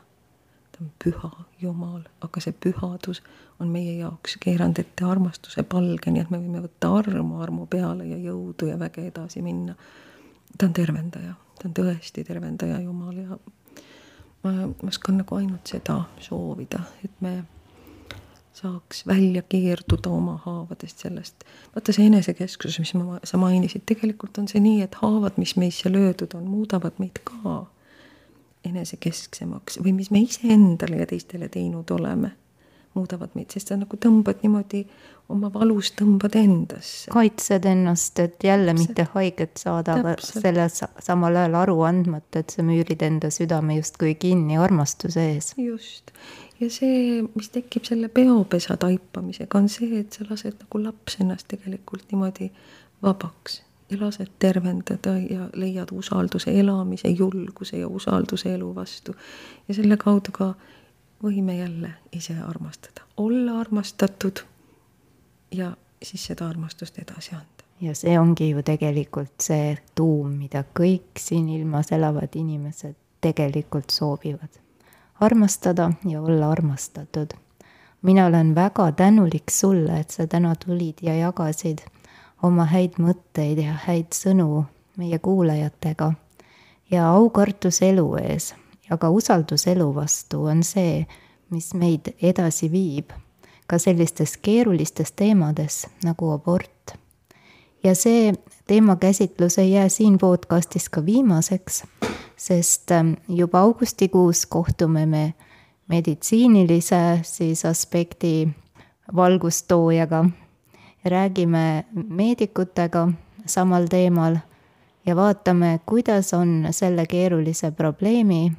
[0.72, 1.32] ta on püha
[1.62, 3.22] Jumal, aga see pühadus
[3.60, 8.06] on meie jaoks keeranud ette armastuse palge, nii et me võime võtta armu armu peale
[8.08, 9.76] ja jõudu ja väge edasi minna.
[10.58, 13.40] ta on tervendaja, ta on tõesti tervendaja Jumal ja
[14.44, 17.42] ma, ma oskan nagu ainult seda soovida, et me
[18.60, 21.46] saaks välja keerduda oma haavadest sellest.
[21.76, 25.92] vaata see enesekesksus, mis ma, sa mainisid, tegelikult on see nii, et haavad, mis meisse
[25.92, 27.62] löödud on, muudavad meid ka
[28.68, 32.34] enesekesksemaks või mis me iseendale ja teistele teinud oleme,
[32.98, 34.84] muudavad meid, sest sa nagu tõmbad niimoodi
[35.30, 37.12] oma valus tõmbad endasse.
[37.14, 38.90] kaitsed ennast, et jälle Täpselt.
[38.90, 44.16] mitte haiget saada, aga selle samal ajal aru andmata, et sa müürid enda südame justkui
[44.16, 45.54] kinni armastuse ees.
[45.58, 46.12] just,
[46.60, 51.48] ja see, mis tekib selle peopesa taipamisega, on see, et sa lased nagu laps ennast
[51.52, 52.52] tegelikult niimoodi
[53.04, 59.16] vabaks ja lased tervendada ja leiad usalduse, elamise julguse ja usalduse elu vastu.
[59.68, 60.54] ja selle kaudu ka
[61.24, 64.44] võime jälle ise armastada, olla armastatud
[65.52, 65.72] ja
[66.04, 67.66] siis seda armastust edasi anda.
[67.82, 74.60] ja see ongi ju tegelikult see tuum, mida kõik siin ilmas elavad inimesed tegelikult soovivad
[75.20, 77.28] armastada ja olla armastatud.
[78.02, 81.80] mina olen väga tänulik sulle, et sa täna tulid ja jagasid
[82.44, 84.66] oma häid mõtteid ja häid sõnu
[84.98, 86.14] meie kuulajatega.
[86.92, 88.56] ja aukartus elu ees
[88.90, 91.08] ja ka usaldus elu vastu on see,
[91.50, 93.12] mis meid edasi viib
[93.70, 96.96] ka sellistes keerulistes teemades nagu abort.
[97.84, 98.34] ja see
[98.68, 101.84] teemakäsitlus ei jää siin podcastis ka viimaseks,
[102.40, 105.34] sest ähm, juba augustikuus kohtume me
[105.88, 108.50] meditsiinilise siis aspekti
[109.16, 110.26] valgustoojaga.
[111.06, 113.10] räägime meedikutega
[113.46, 114.38] samal teemal
[115.06, 118.52] ja vaatame, kuidas on selle keerulise probleemi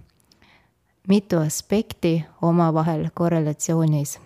[1.09, 4.20] mitu aspekti omavahel korrelatsioonis.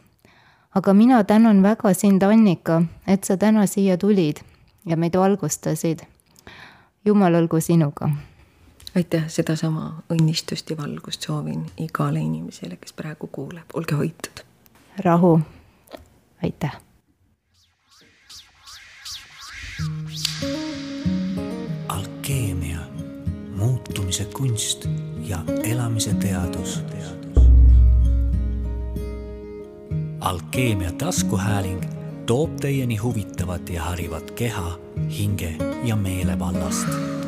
[0.75, 4.37] aga mina tänan väga sind, Annika, et sa täna siia tulid
[4.87, 5.99] ja meid valgustasid.
[7.05, 8.11] jumal olgu sinuga.
[8.97, 14.45] Aitäh, sedasama õnnistust ja valgust soovin igale inimesele, kes praegu kuuleb, olge hoitud.
[15.05, 15.41] rahu,
[16.43, 16.81] aitäh.
[21.89, 22.79] alkeemia,
[23.57, 24.87] muutumise kunst
[25.19, 26.83] ja elamise teadus.
[30.21, 31.85] alkeemia taskuhääling
[32.27, 34.79] toob teieni huvitavat ja harivat keha,
[35.19, 37.24] hinge ja meele vallast.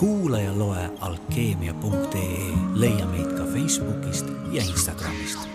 [0.00, 5.49] Kuula ja loe alkeemia.ee, leia meid ka Facebookist ja Instagramist